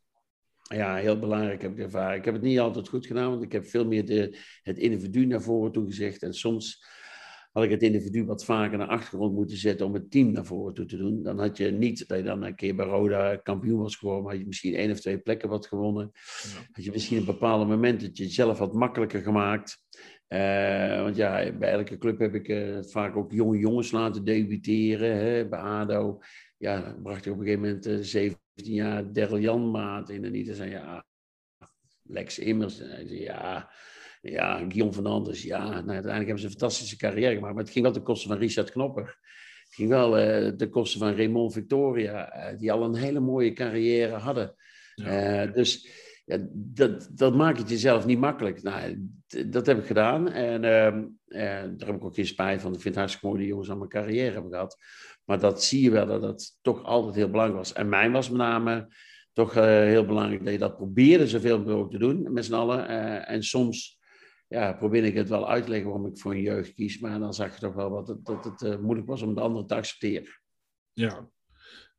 [0.62, 2.18] Ja, heel belangrijk heb ik ervaren.
[2.18, 5.26] Ik heb het niet altijd goed gedaan, want ik heb veel meer de, het individu
[5.26, 6.24] naar voren toe gezegd.
[6.24, 6.86] En soms
[7.56, 10.74] had ik het individu wat vaker naar achtergrond moeten zetten om het team naar voren
[10.74, 11.24] toe te doen.
[11.24, 14.32] Dan had je niet dat je dan een keer bij Roda kampioen was geworden, maar
[14.32, 16.12] had je misschien één of twee plekken wat gewonnen.
[16.14, 16.68] Ja.
[16.72, 19.80] Had je misschien een bepaalde moment dat je het zelf wat makkelijker gemaakt.
[20.28, 25.18] Uh, want ja, bij elke club heb ik uh, vaak ook jonge jongens laten debuteren.
[25.18, 26.20] Hè, bij ADO
[26.58, 28.40] ja, bracht ik op een gegeven moment uh, eh, 17
[28.74, 30.26] jaar Daryl Jan maat in.
[30.26, 31.06] En iedereen zei ja,
[32.02, 32.80] Lex Immers.
[32.80, 33.72] En hij zei ja,
[34.32, 35.58] ja, Guillaume van Anders, ja.
[35.58, 37.54] Nou, uiteindelijk hebben ze een fantastische carrière gemaakt.
[37.54, 39.18] Maar het ging wel ten koste van Richard Knopper.
[39.66, 42.52] Het ging wel uh, ten koste van Raymond Victoria.
[42.52, 44.56] Uh, die al een hele mooie carrière hadden.
[44.96, 45.46] Ja.
[45.46, 45.88] Uh, dus
[46.26, 48.64] ja, dat, dat maakt het jezelf niet makkelijk.
[48.64, 49.10] Nou,
[49.48, 50.32] dat heb ik gedaan.
[50.32, 51.06] En ehm,
[51.78, 52.74] daar heb ik ook geen spijt van.
[52.74, 54.78] Ik vind het hartstikke mooi die jongens aan mijn carrière hebben gehad.
[55.26, 57.74] Maar dat zie je wel dat dat toch altijd heel belangrijk was.
[57.74, 58.94] En mij was met name
[59.34, 62.88] toch heel belangrijk dat je dat probeerde zoveel mogelijk te doen met z'n allen.
[63.28, 63.95] en soms
[64.56, 67.00] ja, probeer ik het wel uit te leggen waarom ik voor een jeugd kies.
[67.00, 69.42] Maar dan zag je toch wel wat het, dat het uh, moeilijk was om de
[69.42, 70.42] andere te accepteren.
[70.94, 71.28] Ja.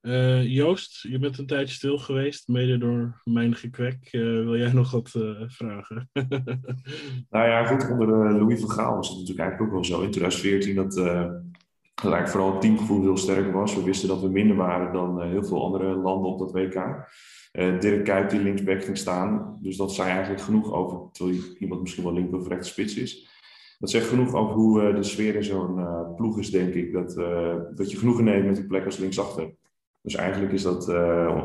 [0.03, 4.13] Uh, Joost, je bent een tijdje stil geweest, mede door mijn gekwek.
[4.13, 5.11] Uh, wil jij nog wat
[5.47, 6.11] vragen?
[7.31, 10.11] nou ja, goed, onder Louis van Gaal was het natuurlijk eigenlijk ook wel zo in
[10.11, 13.75] 2014 dat, dat eigenlijk vooral het teamgevoel heel sterk was.
[13.75, 17.09] We wisten dat we minder waren dan heel veel andere landen op dat WK.
[17.57, 19.59] Uh, Dirk Kuyt die linksback ging staan.
[19.63, 23.29] Dus dat zei eigenlijk genoeg over, terwijl iemand misschien wel linker of rechts spits is.
[23.79, 26.93] Dat zegt genoeg over hoe uh, de sfeer in zo'n uh, ploeg is, denk ik.
[26.93, 27.15] Dat,
[27.77, 29.55] dat je genoegen neemt met die plek als linksachter.
[30.03, 30.85] Dus eigenlijk is dat,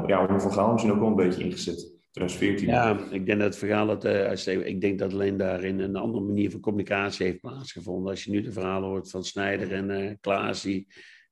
[0.07, 1.99] ja, om Van Gaal misschien ook wel een beetje ingezet.
[2.11, 2.67] 2014.
[2.67, 4.05] Ja, ik denk dat het verhaal dat,
[4.45, 8.09] ik denk dat alleen daarin een andere manier van communicatie heeft plaatsgevonden.
[8.09, 10.61] Als je nu de verhalen hoort van Snijder en Klaas,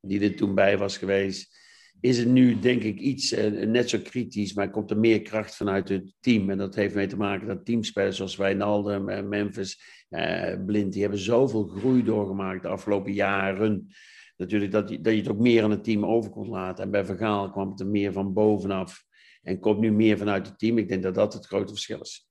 [0.02, 1.58] die er toen bij was geweest
[2.02, 5.56] is het nu denk ik iets uh, net zo kritisch, maar komt er meer kracht
[5.56, 6.50] vanuit het team.
[6.50, 11.02] En dat heeft mee te maken dat teamspelers zoals Wijnaldum, uh, Memphis, uh, Blind, die
[11.02, 13.88] hebben zoveel groei doorgemaakt de afgelopen jaren.
[14.38, 16.84] Natuurlijk dat, je, dat je het ook meer aan het team over kon laten.
[16.84, 19.04] En bij Vergaal kwam het er meer van bovenaf
[19.42, 20.78] en komt nu meer vanuit het team.
[20.78, 22.30] Ik denk dat dat het grote verschil is.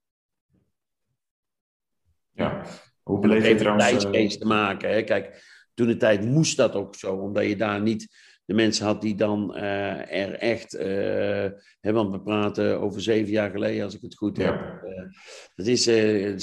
[2.33, 2.66] Ja,
[3.02, 4.04] hoe beleef je trouwens...
[4.04, 4.90] Het te maken.
[4.90, 5.02] Hè?
[5.02, 5.42] Kijk,
[5.74, 9.14] toen de tijd moest dat ook zo, omdat je daar niet de mensen had die
[9.14, 11.49] dan uh, er echt, uh,
[11.80, 14.55] want we praten over zeven jaar geleden, als ik het goed heb.
[14.55, 15.12] Uh,
[15.55, 15.82] dat is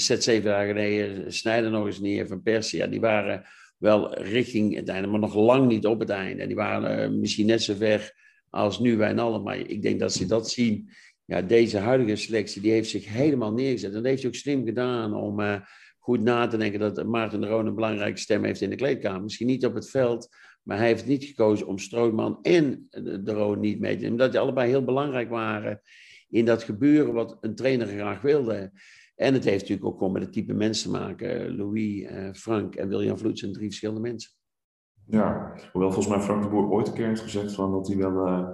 [0.04, 2.86] zet zeven jaar geleden, snijden nog eens neer van Persia.
[2.86, 3.44] Die waren
[3.78, 6.42] wel richting het einde, maar nog lang niet op het einde.
[6.42, 8.14] En die waren misschien net zo ver
[8.50, 9.42] als nu wij allen.
[9.42, 10.90] Maar ik denk dat ze dat zien.
[11.24, 13.88] Ja, deze huidige selectie, die heeft zich helemaal neergezet.
[13.88, 15.62] En dat heeft hij ook slim gedaan om
[15.98, 19.22] goed na te denken dat Maarten de Roon een belangrijke stem heeft in de kleedkamer.
[19.22, 20.28] Misschien niet op het veld,
[20.66, 22.86] Maar hij heeft niet gekozen om Strootman en
[23.22, 24.12] de Roon niet mee te nemen.
[24.12, 25.80] Omdat die allebei heel belangrijk waren
[26.28, 28.70] in dat gebeuren wat een trainer graag wilde.
[29.14, 31.56] En het heeft natuurlijk ook gewoon met het type mensen te maken.
[31.56, 34.30] Louis, eh, Frank en William Vloed zijn drie verschillende mensen.
[35.06, 37.96] Ja, hoewel volgens mij Frank de Boer ooit een keer heeft gezegd van dat hij
[37.96, 38.48] wel uh,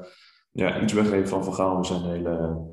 [0.50, 2.66] ja, iets weggeeft van Van Gaal zijn hele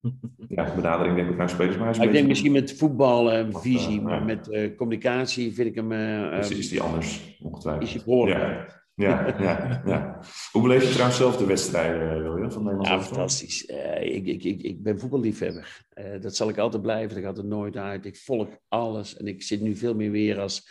[0.48, 1.76] ja, benadering denk ik naar spelers.
[1.76, 5.74] Maar ik denk misschien met voetbal en visie, uh, maar met uh, communicatie vind ik
[5.74, 5.92] hem...
[6.32, 7.86] is, is die anders, ongetwijfeld.
[7.86, 8.38] Is hij behoorlijk.
[8.38, 8.78] Ja.
[9.00, 10.20] Ja, ja, ja.
[10.52, 12.88] Hoe beleef je trouwens zelf de wedstrijden, William, van Nederland?
[12.88, 13.64] Ja, fantastisch.
[14.00, 15.86] Ik, ik, ik, ik ben voetballiefhebber.
[16.20, 18.06] Dat zal ik altijd blijven, dat gaat er nooit uit.
[18.06, 20.68] Ik volg alles en ik zit nu veel meer weer als,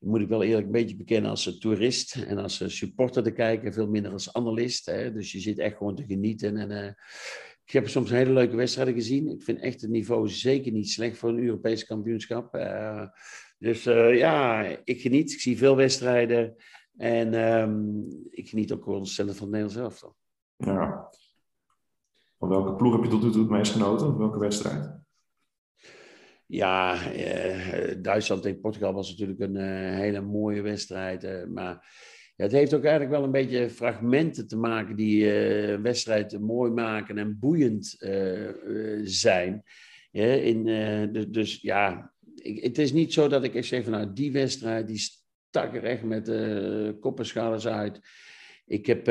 [0.00, 3.88] moet ik wel eerlijk een beetje bekennen, als toerist en als supporter te kijken, veel
[3.88, 4.86] minder als analist.
[4.86, 5.12] Hè.
[5.12, 6.56] Dus je zit echt gewoon te genieten.
[6.56, 6.92] En, uh,
[7.72, 9.28] ik heb soms hele leuke wedstrijden gezien.
[9.28, 12.52] Ik vind echt het niveau zeker niet slecht voor een Europees kampioenschap.
[13.58, 15.32] dus ja, ik geniet.
[15.32, 16.56] Ik zie veel wedstrijden.
[16.96, 20.16] En um, ik geniet ook ontzettend van het Nederlands elftal.
[20.56, 21.08] Ja.
[22.38, 24.18] Van welke ploeg heb je tot nu toe het meest genoten?
[24.18, 25.00] Welke wedstrijd?
[26.46, 31.48] Ja, eh, Duitsland tegen Portugal was natuurlijk een uh, hele mooie wedstrijd.
[31.48, 31.86] Maar
[32.42, 37.18] het heeft ook eigenlijk wel een beetje fragmenten te maken die een wedstrijd mooi maken
[37.18, 37.96] en boeiend
[39.04, 39.62] zijn.
[40.10, 40.64] Ja, in,
[41.12, 44.86] dus, dus, ja, ik, het is niet zo dat ik zeg van nou, die wedstrijd
[44.86, 47.20] die stak er echt met uh, kop
[47.64, 48.00] uit.
[48.66, 49.06] Ik heb,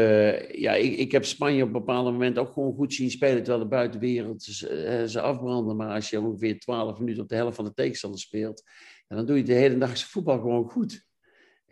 [0.55, 3.63] ja, ik, ik heb Spanje op een bepaald moment ook gewoon goed zien spelen, terwijl
[3.63, 5.75] de buitenwereld ze, afbranden.
[5.75, 8.63] Maar als je ongeveer 12 minuten op de helft van de tegenstander speelt,
[9.07, 11.09] dan doe je de hele dag voetbal gewoon goed.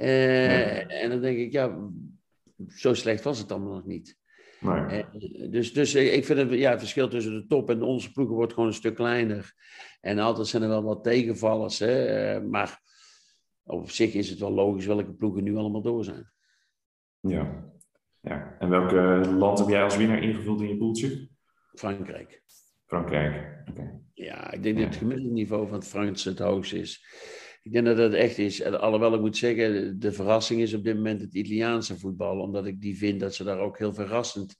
[0.05, 0.87] Ja.
[0.87, 1.89] En dan denk ik, ja,
[2.67, 4.17] zo slecht was het allemaal nog niet.
[4.59, 5.05] Nee.
[5.49, 8.53] dus, dus ik vind het, ja, het verschil tussen de top en onze ploegen wordt
[8.53, 9.53] gewoon een stuk kleiner.
[10.01, 11.79] En altijd zijn er wel wat tegenvallers.
[11.79, 12.41] Hè?
[12.41, 12.81] maar
[13.63, 16.31] op zich is het wel logisch welke ploegen nu allemaal door zijn.
[17.19, 17.71] Ja.
[18.21, 18.55] ja.
[18.59, 21.27] En welke land heb jij als winnaar ingevuld in je poeltje?
[21.73, 22.43] Frankrijk.
[22.85, 24.01] Frankrijk, oké.
[24.13, 27.05] Ja, ik denk dat het gemiddelde niveau van het Frans het hoogste is.
[27.69, 28.63] Ik denk dat dat echt is.
[28.63, 32.39] Alhoewel ik moet zeggen, de verrassing is op dit moment het Italiaanse voetbal.
[32.39, 34.55] Omdat ik die vind dat ze daar ook heel verrassend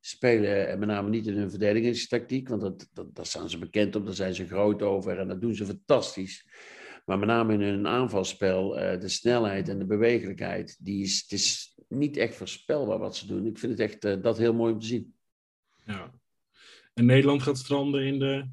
[0.00, 0.68] spelen.
[0.68, 2.48] En met name niet in hun verdedigingstactiek.
[2.48, 5.18] Want dat, dat, daar staan ze bekend op, daar zijn ze groot over.
[5.18, 6.46] En dat doen ze fantastisch.
[7.04, 11.32] Maar met name in hun aanvalspel, uh, de snelheid en de bewegelijkheid, die is, het
[11.32, 13.46] is niet echt voorspelbaar wat ze doen.
[13.46, 15.14] Ik vind het echt uh, dat heel mooi om te zien.
[15.86, 16.14] Ja.
[16.94, 18.48] En Nederland gaat stranden in de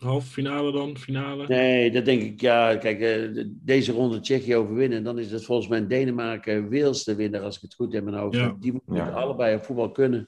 [0.00, 1.46] halve finale dan, finale?
[1.46, 2.76] Nee, dat denk ik, ja.
[2.76, 7.40] Kijk, uh, deze ronde Tsjechië overwinnen, dan is het volgens mij Denemarken Wales de winnaar,
[7.40, 8.36] als ik het goed heb in mijn hoofd.
[8.36, 8.56] Ja.
[8.60, 9.10] Die moeten ja.
[9.10, 10.26] allebei op voetbal kunnen.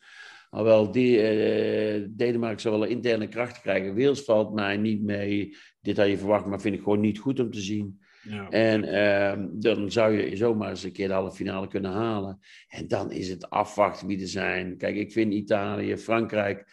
[0.50, 3.96] Alhoewel die, uh, Denemarken zou wel een interne kracht krijgen.
[3.96, 5.56] Wales valt mij niet mee.
[5.80, 8.00] Dit had je verwacht, maar vind ik gewoon niet goed om te zien.
[8.22, 8.48] Ja.
[8.48, 12.38] En uh, dan zou je zomaar eens een keer de halve finale kunnen halen.
[12.68, 14.76] En dan is het afwachten wie er zijn.
[14.76, 16.66] Kijk, ik vind Italië, Frankrijk,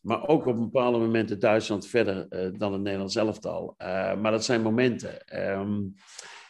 [0.00, 3.74] maar ook op bepaalde momenten Duitsland verder uh, dan het Nederlands elftal.
[3.78, 5.40] Uh, maar dat zijn momenten.
[5.58, 5.92] Um,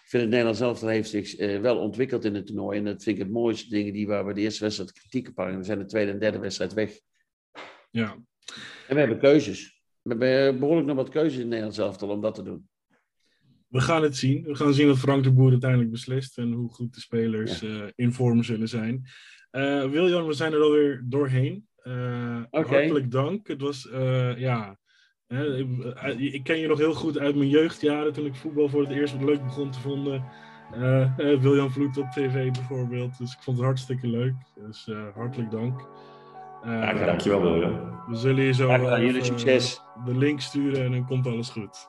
[0.03, 2.79] ik vind het Nederlands elftal heeft zich uh, wel ontwikkeld in het toernooi.
[2.79, 5.37] En dat vind ik het mooiste dingen die waar we de eerste wedstrijd kritiek op
[5.37, 5.59] hangen.
[5.59, 7.01] We zijn de tweede en derde wedstrijd weg.
[7.91, 8.17] Ja.
[8.89, 9.83] En we hebben keuzes.
[10.03, 12.69] We hebben behoorlijk nog wat keuzes in het Nederlands elftal om dat te doen.
[13.69, 14.43] We gaan het zien.
[14.43, 16.39] We gaan zien wat Frank de Boer uiteindelijk beslist.
[16.39, 17.93] En hoe goed de spelers ja.
[17.95, 19.07] in vorm zullen zijn.
[19.91, 21.69] Wiljan, we zijn er alweer doorheen.
[21.85, 22.79] Uh, okay.
[22.79, 23.49] Hartelijk dank.
[23.49, 23.89] Het was,
[24.37, 24.79] ja,
[25.29, 28.91] ik, ik, ken je nog heel goed uit mijn jeugdjaren toen ik voetbal voor het
[28.91, 30.25] eerst wat leuk begon te vinden.
[30.77, 33.19] Uh, William Vloed op tv bijvoorbeeld.
[33.19, 34.35] Dus ik vond het hartstikke leuk.
[34.55, 35.81] Dus uh, hartelijk dank.
[36.65, 38.03] Uh, ja, dankjewel William.
[38.09, 39.81] We zullen je zo jullie succes.
[40.05, 41.89] de link sturen en dan komt alles goed.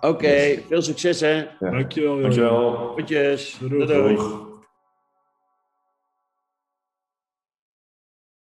[0.00, 0.64] Oké, okay, yes.
[0.68, 1.34] veel succes hè.
[1.34, 1.70] Ja.
[1.70, 2.20] Dankjewel.
[2.20, 2.74] Dankjewel.
[2.74, 3.58] Goedjes.
[3.60, 3.86] Doei.
[3.86, 4.46] Doei.